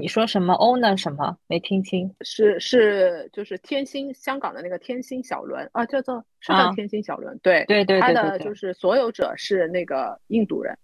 [0.00, 2.14] 你说什么 owner 什么没听清？
[2.22, 10.78] 是是就是天星香港的那个天星小轮啊，叫做是叫天星小轮，对对对，他的就是所有者是那个印度人，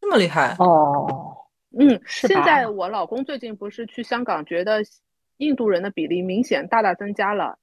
[0.00, 1.36] 这么厉害哦。
[1.78, 4.82] 嗯，现在我老公最近不是去香港，觉得
[5.36, 7.60] 印度人的比例明显大大增加了。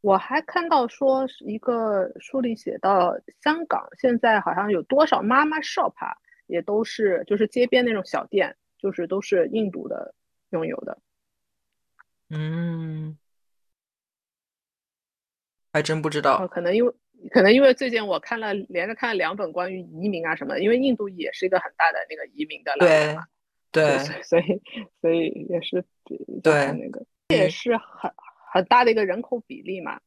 [0.00, 6.16] 我还看到说一个书里写到，香港现在好像有多少妈妈 shop 啊？
[6.48, 10.12] 也都是就是街边那种小店，就是都是印度的
[10.50, 10.98] 拥有的。
[12.30, 13.16] 嗯，
[15.72, 16.48] 还真不知道。
[16.48, 16.92] 可能因为
[17.30, 23.26] 可能因为最近我看了连着看了两本关于移民啊什么的，因为印度也是一个很大的那个移民的来源嘛。
[23.70, 24.62] 对，所以
[25.00, 25.84] 所以也是
[26.42, 28.10] 对那个也是很
[28.52, 30.00] 很大的一个人口比例嘛。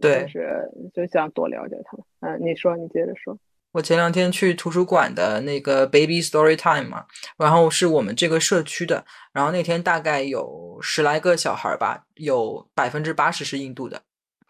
[0.00, 2.06] 对，就是就想多了解他们。
[2.20, 3.38] 嗯，你说，你接着说。
[3.72, 7.06] 我前两天去图书馆的那个 Baby Story Time 嘛，
[7.36, 14.02] 然后是我们这个社区的，然后那天大概有十来个小孩吧，有百分之八十是印度的，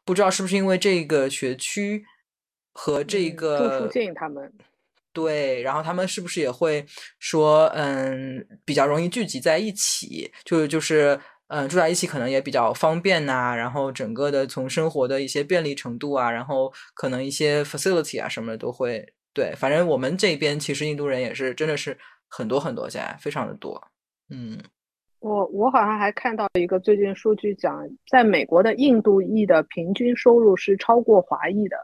[0.04, 2.04] 不知道是不是因为这个学区
[2.72, 4.52] 和这个住附近他们
[5.12, 6.84] 对，然后他们是不是也会
[7.18, 11.20] 说，嗯，比较容易聚集在一起，就就是。
[11.54, 19.54] 嗯，住在一起可能也比较方便呐，然后整个的从生活的一些便利程度啊，然后可能一些 facility 啊什么的都会对。
[19.54, 23.86] 反正我们这边其实印度人也是真的是很多很多现在非常的多。
[24.30, 24.58] 嗯，
[25.18, 31.76] 我我好像还看到一个最近数据讲，在美国的印度裔的平均收入是超过华裔的。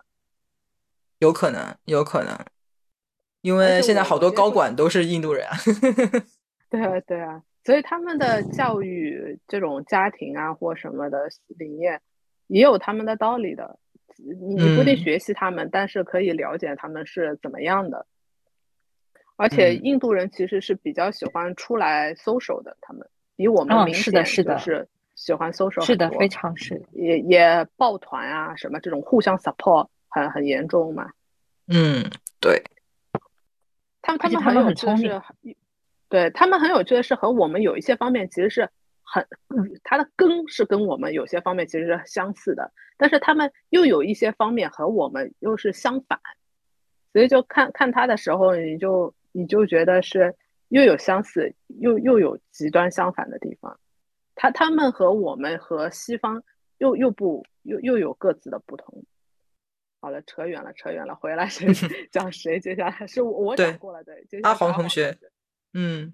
[1.19, 2.39] 有可能，有可能，
[3.43, 5.47] 因为现在好多高管都是印度人。
[6.71, 7.43] 对啊，对啊。
[7.69, 12.01] 所以他们的教育这种家庭啊或什么的理念，
[12.47, 13.79] 也有他们的道理的。
[14.17, 18.07] 你你不一定学习他们，但是可以了解他们是怎么样的。
[19.37, 23.07] 而且印度人其实是比较喜欢出来 social 的，他们
[23.37, 31.11] 比我们明显就是喜欢 social，是的，非常是，也也抱团啊什么这种互相 support 很很严重嘛。
[31.67, 32.03] 嗯，
[32.41, 32.63] 对。
[34.01, 35.21] 他们他们很很聪明。
[36.09, 38.71] 对他们很有趣的是，和我们有一些方面其实是
[39.03, 39.27] 很，
[39.85, 46.19] 它的根是跟我们有些方面其实是相似的，但是他们又有一些方面和我们又是相反，
[47.13, 50.35] 所以就看看他的时候，你就你就觉得是
[50.69, 53.79] 又有相似，又又有极端相反的地方。
[54.35, 56.43] 他他们和我们和西方
[56.79, 59.05] 又又不又又有各自的不同。
[60.01, 61.67] 好了，扯远了，扯远了，回来谁
[62.13, 62.61] 讲谁？
[62.61, 65.19] 接下来是我讲过了，对，阿黄同学。
[65.81, 66.13] 嗯，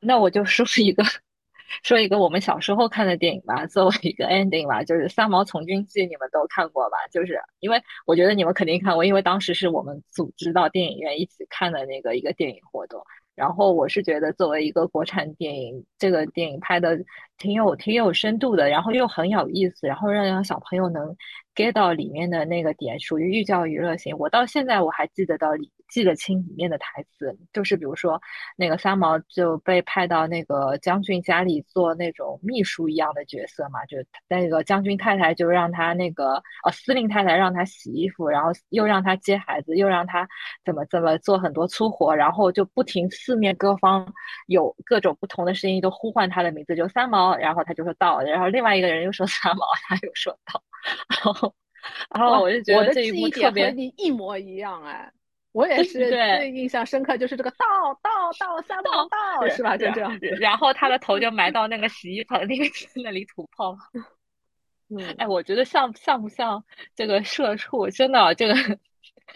[0.00, 1.04] 那我就说一个，
[1.84, 6.96] 说一个我们小时候看的电影吧，作为一个 ending 吧，就是《三毛从军记》，你们都看过吧？
[7.12, 13.00] 就是因为我觉得你们肯定看过，因为当时是我们组织到电影院一起看的那个一个电影活动。
[13.36, 16.98] 然后我是觉得，作为一个国产电影，这个电影拍的
[17.38, 21.14] 挺有挺有深度的，然后又很有意思，然后让让小朋友能
[21.54, 24.16] get 到里面的那个点，属于寓教于乐型。
[24.18, 28.20] 我到现在我还记得到里记得清里面的台词，就是比如说
[28.56, 33.96] 那个三毛就被派到那个将军家里做那种秘书一样的角色嘛，就
[34.28, 40.28] 那个将军太太就让他那个呃司令太太让他洗衣服，然后又让他接孩子，又让他
[40.64, 43.10] 怎么怎么做很多粗活，然后就不停。
[43.10, 44.06] 四面各方
[44.46, 50.62] 有各种不同的声音都呼唤他的名字，就三毛，然后他就说到，然后另外一个人又说三毛，他又说到，
[51.24, 51.54] 然后，
[52.10, 55.10] 然后我就觉得这一幕特别你一模一样哎，
[55.56, 57.56] 我也是最印象深刻就是这个倒
[58.02, 59.74] 倒倒三毛倒是吧？
[59.76, 62.64] 就这样子，然后他的头就埋 到那个洗衣粉那个
[63.02, 63.76] 那里吐泡，
[64.90, 66.62] 嗯，哎，我觉得像像不像
[66.94, 67.88] 这个社畜？
[67.88, 68.54] 真的这个。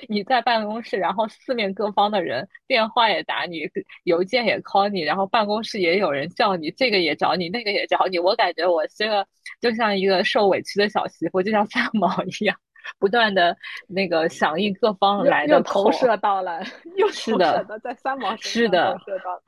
[0.08, 3.68] 你在办公室，然后四面各方的人电话也打你，
[4.04, 8.16] 邮件也 call 你，然后办公室也有人叫你，这个也找你，那个也找你。
[8.16, 9.26] 我感觉我这个
[9.60, 12.56] 就像一个受委屈的小媳妇，就像三毛 一样，
[12.98, 13.56] 不断的
[13.88, 16.62] 那个响应各方来的投射到了，
[16.96, 19.42] 又是的，在三毛是的，投射到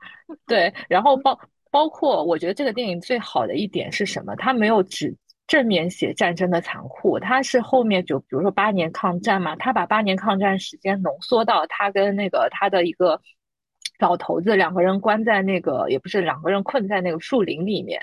[0.47, 1.39] 对，然后包
[1.69, 4.35] 包括我觉得这个电影最好的一点是什么？
[4.35, 5.15] 它没有只。
[5.45, 13.19] 正面写战争的残酷，他是后面就比如说八年抗战嘛，他把八年抗战时间浓缩到他跟那个他的一个
[13.99, 18.01] 老头子两个人关在那个也不是两个人困在那个树林里面，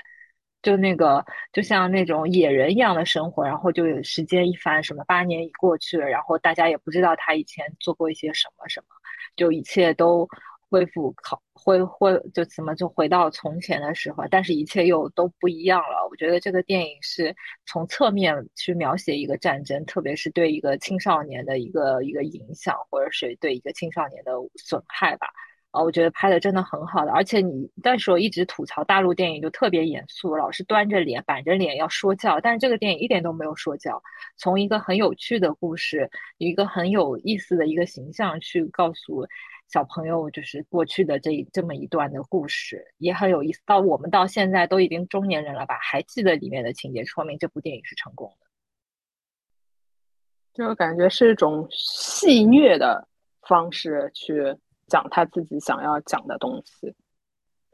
[0.61, 8.87] 就那个就像那种野人一样的生活，然后就有时间一翻，什么八年已过去了，然后大家也不知道他以前做过一些什么什么，
[9.35, 10.27] 就一切都。
[10.71, 16.07] 恢复考恢恢就怎么就回到从前的时候，但是一切又都不一样了。
[16.09, 17.35] 我觉得这个电影是
[17.65, 25.27] 从侧面去描写一个战争，特别是对一个青少年的一个一个影响，或者是对一个青少年的损害吧。
[25.71, 27.11] 啊，我觉得拍的真的很好的。
[27.11, 34.01] 而且你，但是我一直吐槽大陆电影就特别严肃，老是端着脸板着脸要说教，但是这个电影一点都没有说教，
[34.37, 39.25] 从一个很有趣的故事，一个很有意思的一个形象去告诉。
[39.71, 43.61] 小朋友就是过去的这这么一段的故事，也很有意思。
[43.65, 48.47] 到我们到现在都已经中年人了吧，还记得里面的情节，说明这部电影是成功的。
[50.53, 53.07] 就感觉是一种戏谑的
[53.47, 54.53] 方式去
[54.91, 56.93] 讲他自己想要讲的东西。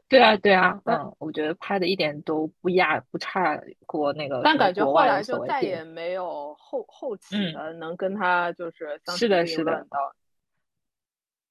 [0.08, 4.40] 对啊，对啊，嗯，我觉得拍的一点都不亚不差过那个。
[4.42, 9.86] 但感觉后来就再也没有后后期的能跟他就是是的，是的。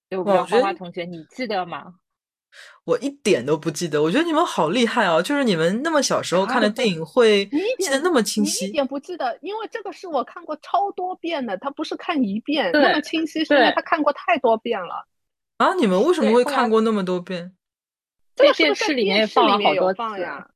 [0.10, 1.96] 对，我不知道花花同学，你记得吗？
[2.86, 4.02] 我一点都不记得。
[4.02, 7.46] 我觉得你们好厉害哦，就是你们那么小时候看的电影会
[7.78, 8.66] 记得那么清晰。
[8.66, 15.06] 一点不记得，因为这个是我看过超多遍的，他不是看一遍那么清晰，是因为他看过太多遍了。
[15.58, 17.54] 啊，你们为什么会看过那么多遍？
[18.36, 20.50] 在电视里面放了好多放呀。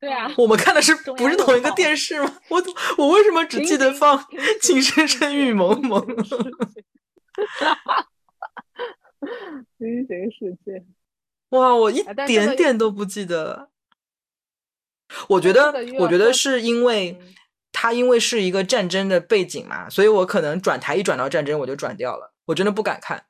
[0.00, 2.38] 对啊，我们看的是不是同一个电视吗？
[2.48, 2.62] 我
[2.96, 4.16] 我为什么只记得放
[4.62, 6.00] 《情深深雨蒙蒙》？
[9.76, 10.84] 平行世界，
[11.50, 11.74] 哇！
[11.74, 13.70] 我一点点都不记得了。
[15.28, 17.20] 我觉得，我觉得是因为
[17.72, 22.32] 它因为是一个战争的背景嘛，所以我可能转台一转到战争，我就转掉了。
[22.46, 23.24] 我真的不敢看。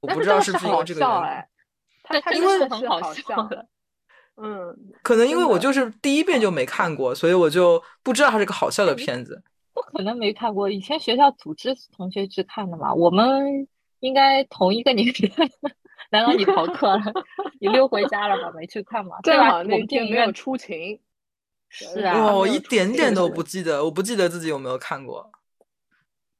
[0.00, 2.22] 我不知道是不是因为这个原因。
[2.22, 3.66] 他因为很好笑的。
[4.36, 9.42] 嗯，可能因为我就是第一遍就没看过，所以我就不知道它是个好笑的片子。
[9.72, 12.92] 不可能没看过，以前学校组织同学去看的嘛。
[12.94, 13.68] 我们。
[14.00, 15.46] 应该同一个年代，
[16.10, 17.02] 难道你逃课了？
[17.60, 18.50] 你溜回家了吗？
[18.56, 19.16] 没去看吗？
[19.22, 20.98] 正好那天没有出勤。
[21.68, 25.30] 是啊，我一点点都不记得，我不记得自己有没有看过。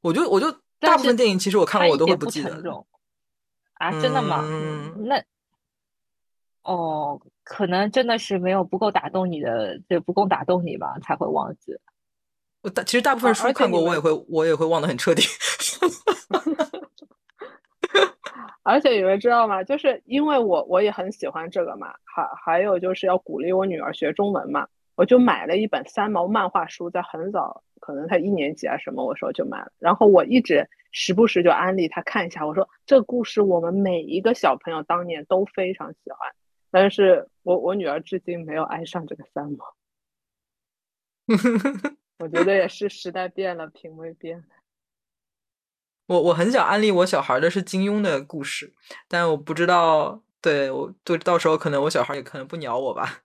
[0.01, 2.49] 我就我就大部分电影其实我看过，我都会不记得。
[3.81, 4.41] 啊，真的吗？
[4.43, 5.23] 嗯那
[6.61, 11.75] 哦，可能真的是没有不够打动你的，对不够打动你吧，才会忘记。
[12.61, 15.23] 我大其实大部分书看过，我也会我也会忘得很彻底。
[18.61, 19.63] 而且你们知道吗？
[19.63, 29.71] 就是因为我我也很喜欢这个嘛，还还有就是要鼓励我女儿学中文嘛，我就买了一本三毛漫画书，在很早，可能他一年级啊什么，我说就买了。
[29.79, 36.31] 然后我一直时不时就安利他看一下，我说这个故事我们每一个小朋友当年都非常喜欢，
[36.69, 39.65] 但是我我女儿至今没有爱上这个三毛。
[42.19, 44.43] 我觉得也是时代变了，品味变了。
[46.07, 48.73] 我我很想安利我小孩的是金庸的故事，
[49.07, 53.23] 但我不知道，对我对到时候可能我小孩也可能不鸟我吧，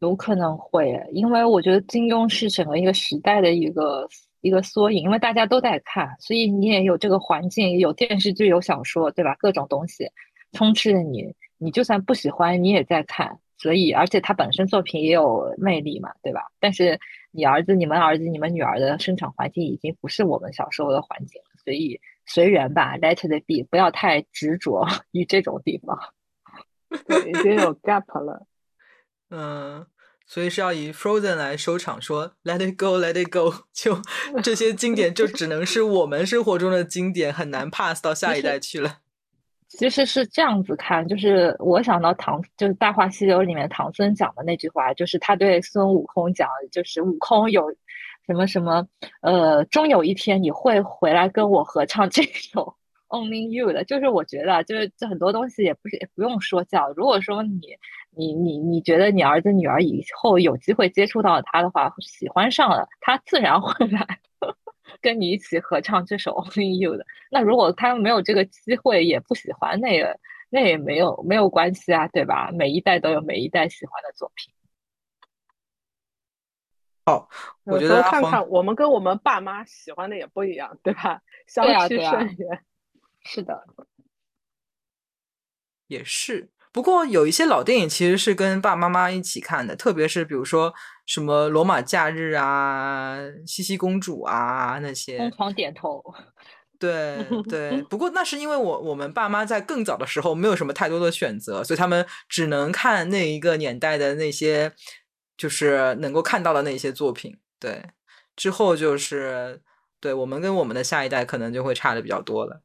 [0.00, 4.08] 有可能会，因为我觉得金庸是整个一个时代的一个
[4.40, 9.34] 一个缩影，因为大家都在看，所以你也有这个环境，有电视剧，有小说，对吧？
[9.38, 10.06] 各种东西
[10.52, 13.38] 充斥着你，你就算不喜欢，你也在看。
[13.58, 16.42] 所以，而且他本身作品也有魅力嘛，对吧？
[16.60, 16.98] 但是
[17.30, 25.98] 你儿子、你们儿子、你们女儿的生长环境已经不是我们小时候的环境了，所以随缘吧，Let it be，不要太执着 于这种地方。
[27.08, 28.46] 对，已经有 gap 了。
[29.30, 29.86] 嗯，
[30.26, 34.00] 所以是要以 Frozen 来收场，说 Let it go，Let it go， 就
[34.42, 38.98] 这些经典就只能是我们生活中的经典，很难 pass 到下一代去了。
[39.68, 47.68] 其实是这样子看，就是我想到唐，就是《大话西游》里面唐僧讲的那句话，就是他对孙悟空讲，就是悟空有
[48.26, 48.86] 什么什么，
[49.22, 52.76] 呃，终有一天你会回来跟我合唱这首
[53.18, 53.84] 《Only You》的。
[53.84, 56.92] 就是我觉得，就是这很多东西也不是也不用说教。
[56.96, 57.60] 如果说你
[58.16, 64.20] 你你你觉得你儿子女儿以后有机会接触到他的话，喜欢上了，他自然会来。
[65.02, 67.04] 跟你一起合唱这首 Only You 的。
[67.30, 72.50] 那如果他没有这个机会，也不喜欢，那也那也没有没有关系啊，对吧？
[72.52, 74.54] 每一代都有每一代喜欢的作品。
[77.04, 77.28] 哦，
[77.64, 81.20] 我觉得看看我们跟我们爸妈喜欢的也不一样，对吧？
[81.46, 82.64] 相去甚远。
[83.22, 83.66] 是的，
[85.88, 86.48] 也是。
[86.76, 90.74] 不过有一些老电影其实是跟爸爸妈妈一起看的，特别是比如说
[91.06, 93.16] 什么《罗马假日》啊，
[93.46, 95.16] 《茜茜公主》啊那些。
[95.16, 96.04] 疯狂点头。
[96.78, 104.70] 对 对，不过那是因为我我们爸妈在更早的时候没有什么太多的选择，所以他们只能看那一个年代的那些，
[105.38, 107.38] 就是能够看到的那些作品。
[107.58, 107.82] 对，
[108.36, 109.62] 之后就是
[109.98, 112.60] 对我们跟我们的下一代可能就会差的比较多了。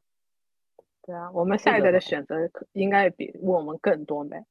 [1.04, 2.36] 对啊，我们下一代的选择
[2.72, 4.44] 应该比我们更多呗。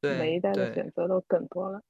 [0.00, 1.82] 对，每一代的选择都更多了。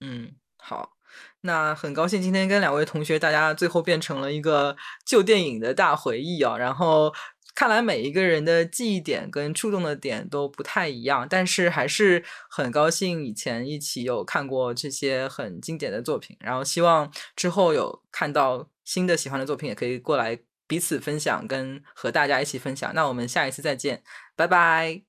[0.00, 0.92] 嗯，好，
[1.40, 6.56] 那很高兴今天跟两位同学，大家最后变成了一个旧电影的大回忆啊。
[6.56, 7.12] 然后
[7.56, 16.36] 看来每一个人的记忆点跟触动的点都不太一样，但是还是很高兴以前一起有看过这些很经典的作品。
[16.38, 20.38] 然后希望之后有看到新的喜欢的作品，也可以过来。
[20.74, 22.92] 彼此分享，跟和大家一起分享。
[22.96, 24.02] 那我们下一次再见，
[24.34, 25.02] 拜拜。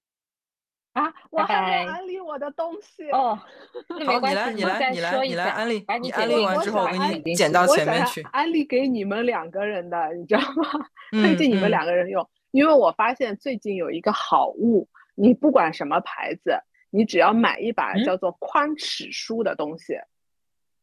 [0.94, 3.34] 啊，我还要安利我的东西哦。
[4.06, 5.84] 好，你来，你来，你来，你来安利。
[6.00, 8.22] 你安利完之后，我给你剪到前面去。
[8.32, 10.86] 安利给你们两个人的，你知道吗？
[11.10, 16.60] 推荐你们两个人用，因为我发现最近有一个好物，你不管什么牌子，
[16.92, 19.98] 你只要买一把叫做宽尺书的东西，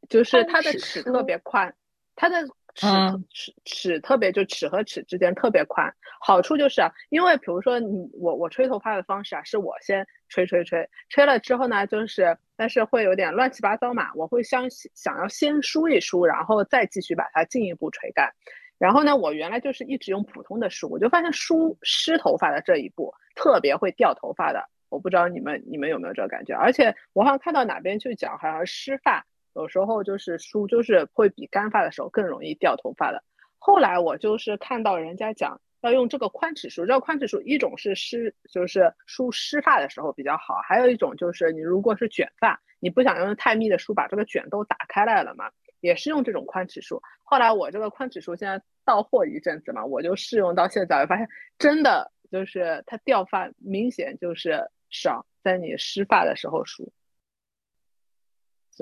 [0.08, 1.72] 就是它的尺特别宽，
[2.16, 2.48] 它的。
[2.74, 2.86] 尺
[3.30, 18.32] 尺尺特别就尺和尺之间特别宽，好处就是啊，因为比如说你我我吹头发的方式啊，是我先吹吹吹，吹了之后呢，就是但是会有点乱七八糟嘛，我会想想要先梳一梳，然后再继续把它进一步吹干。
[18.78, 26.54] 然后呢，我原来就是一直用普通的梳，我就发现梳湿头发的这一步特别会掉头发的，我不知道你们你们有没有这个感觉？
[26.54, 29.26] 而且我好像看到哪边去讲，好像湿发。
[29.54, 33.22] 有时候就是梳，就是会比干发的时候更容易掉头发的。
[33.58, 45.50] 后来我就是看到人家讲要用这个宽齿梳，这个宽齿梳一种是湿，就是梳湿发的时候比较好，还有一种就是你如果是卷发，你不想用太密的梳把这个卷都打开来了嘛，
[45.80, 47.00] 也是用这种宽齿梳。
[47.22, 51.28] 后来我这个宽齿梳现在到货一阵子嘛，我就试用到现在，我发现
[51.58, 56.92] 真的就是它掉发明显就是少，在你湿发的时候梳。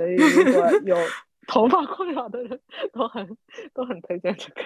[0.01, 0.97] 所以，如果 有
[1.47, 2.59] 头发困扰的人，
[2.91, 3.37] 都很
[3.75, 4.63] 都很推荐这个。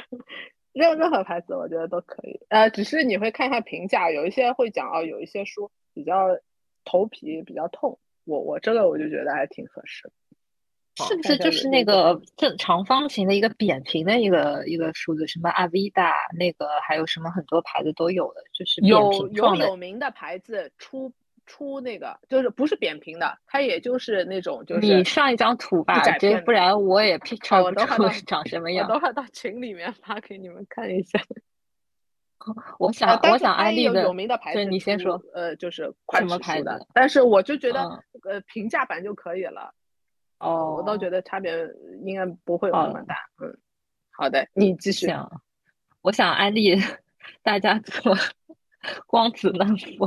[0.73, 2.39] 任任何牌子，我觉得都可以。
[2.51, 6.29] 呃，只是你会看一下评价，有一些会讲哦，有一些书比较
[6.85, 7.99] 头皮比较痛。
[8.25, 10.09] 我我这个我就觉得还挺合适。
[10.97, 15.27] 是不是就是那个正长方形的一个扁平的一个一个梳子？
[15.27, 21.13] 什么阿维达那个，还有什么很多牌子都有的，就是有有有名的牌子出。
[21.47, 26.03] 出那个就是不是扁平的，它也就是那种就是你上一张图吧，
[26.45, 27.37] 不然我也不出
[28.27, 28.87] 长什么样。
[28.87, 31.21] 我等会到群里面发给你们看一下。
[32.79, 35.19] 我想我想安利的有名的牌子，你先说。
[35.33, 36.87] 呃，就是什么牌子？
[36.93, 37.81] 但是我就觉得
[38.25, 39.73] 呃平价版就可以了。
[40.39, 41.57] 哦，我倒觉得差别
[42.05, 43.17] 应该不会有那么大。
[43.43, 43.57] 嗯，
[44.11, 45.07] 好的，你继续。
[46.03, 46.77] 我想安利
[47.43, 48.15] 大家做
[49.07, 50.07] 光子嫩肤。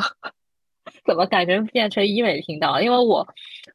[1.08, 2.82] 怎么感觉变成医美频道？
[2.82, 3.26] 因为我，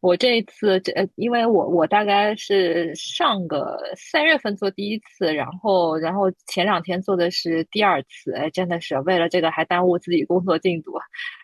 [0.03, 10.93] 我这一次这，因为我我大概是上个三月份做第一次，然后然后前两天做的是第二次，哎，真的是为了这个还耽误自己工作进度，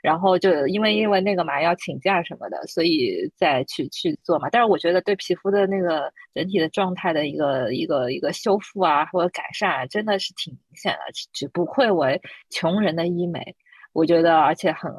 [0.03, 4.51] 然后就因为因为那个嘛要请假什么的，所以再去去做嘛。
[4.51, 10.99] 但是我觉得对皮肤的那个整体的状态的一个一个一个修复啊或者改善，真的是挺明显的，
[11.33, 13.57] 只不愧为穷人的医美，
[13.95, 14.93] 我觉得而且很。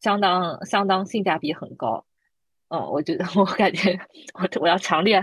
[0.00, 2.04] 相当相当性价比很高，
[2.68, 3.98] 嗯，我觉得 我感觉
[4.34, 5.22] 我我要强烈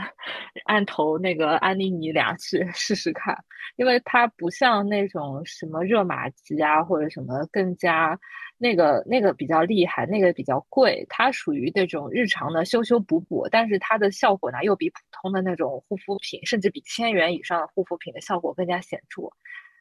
[0.66, 3.38] 按头那个安利你俩去试试看，
[3.76, 8.20] 因为它不像那种什么热玛吉啊或者什么更加
[8.58, 19.24] 那个那个比较厉害，那个比较贵，它属于那种日常的修修补补，但是它的效果呢又比普通的那种护肤品，甚至比千元以上的护肤品的效果更加显著。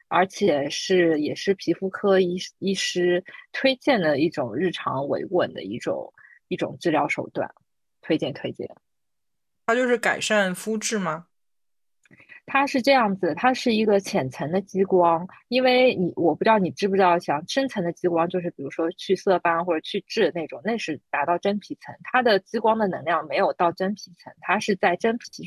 [0.07, 6.13] 而且是也是皮肤科医医师推荐的一种日常维稳的一种
[6.47, 7.53] 一种治疗手段，
[8.01, 8.69] 推荐推荐。
[9.65, 11.27] 它就是改善肤质吗？
[12.47, 25.43] 它是这样子，它是一个浅层的激光，因为你我不知道你知不知道，像深层的激光就是比如说去色斑或者去痣那种，那是达到真皮层，它的激光的能量没有到真皮层，它是在真皮。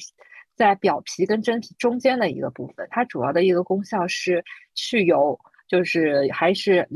[0.58, 4.44] 在表皮跟真皮中间的一个部分，它主要的一个功效是
[4.74, 5.38] 去油。
[5.68, 6.88] 就是还是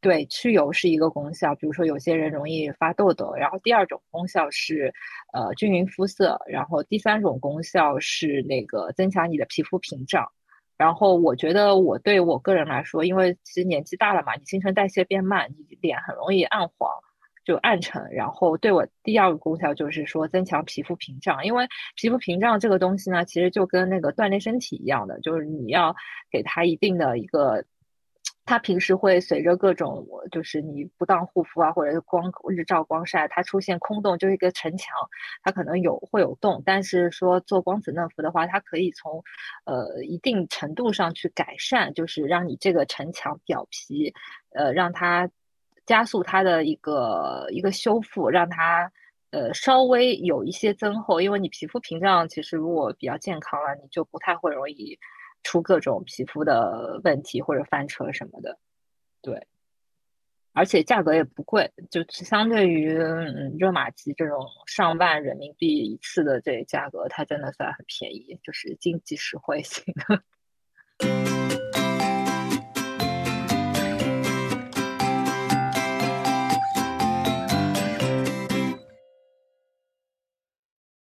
[0.00, 4.94] 对去油是一个功效，比如说有些人容易发痘痘，然后第二种功效是
[5.32, 10.30] 呃均匀肤色，然后第三种功效是那个增强你的皮肤屏障。
[10.76, 16.88] 然后我觉得我对我个人来说，因为其实年纪大了嘛，你新陈代谢变慢，你脸很容易暗黄，
[17.44, 18.10] 就暗沉。
[18.12, 25.94] 然后对我第二个功效就是说增强皮肤屏障，因为皮肤屏障这个东西呢，其实就跟那个锻炼身体一样的，就是你要
[26.30, 27.64] 给它一定的一个。
[28.46, 34.92] 它平时会随着各种，就是你不当护肤啊，或者是光日照光晒，它出现空洞，就是一个城墙，
[35.44, 36.60] 它可能有会有洞。
[36.66, 39.22] 但是说做光子嫩肤的话，它可以从，
[39.66, 44.12] 呃一定程度上去改善，就是让你这个城墙表皮，
[44.52, 45.30] 呃让它
[45.90, 48.92] 加速它的一个一个修复，让它
[49.30, 51.20] 呃稍微有一些增厚。
[51.20, 54.98] 因为你皮肤屏障其实如果比较健康了，你就不太会容易。
[55.42, 58.58] 出各种皮肤的问题或者翻车什么的，
[59.22, 59.46] 对，
[60.52, 70.22] 而且价格也不贵，就相对于嗯热玛吉这种上万人民币一次的这价格，它真的算很便宜，就是经济实惠型的。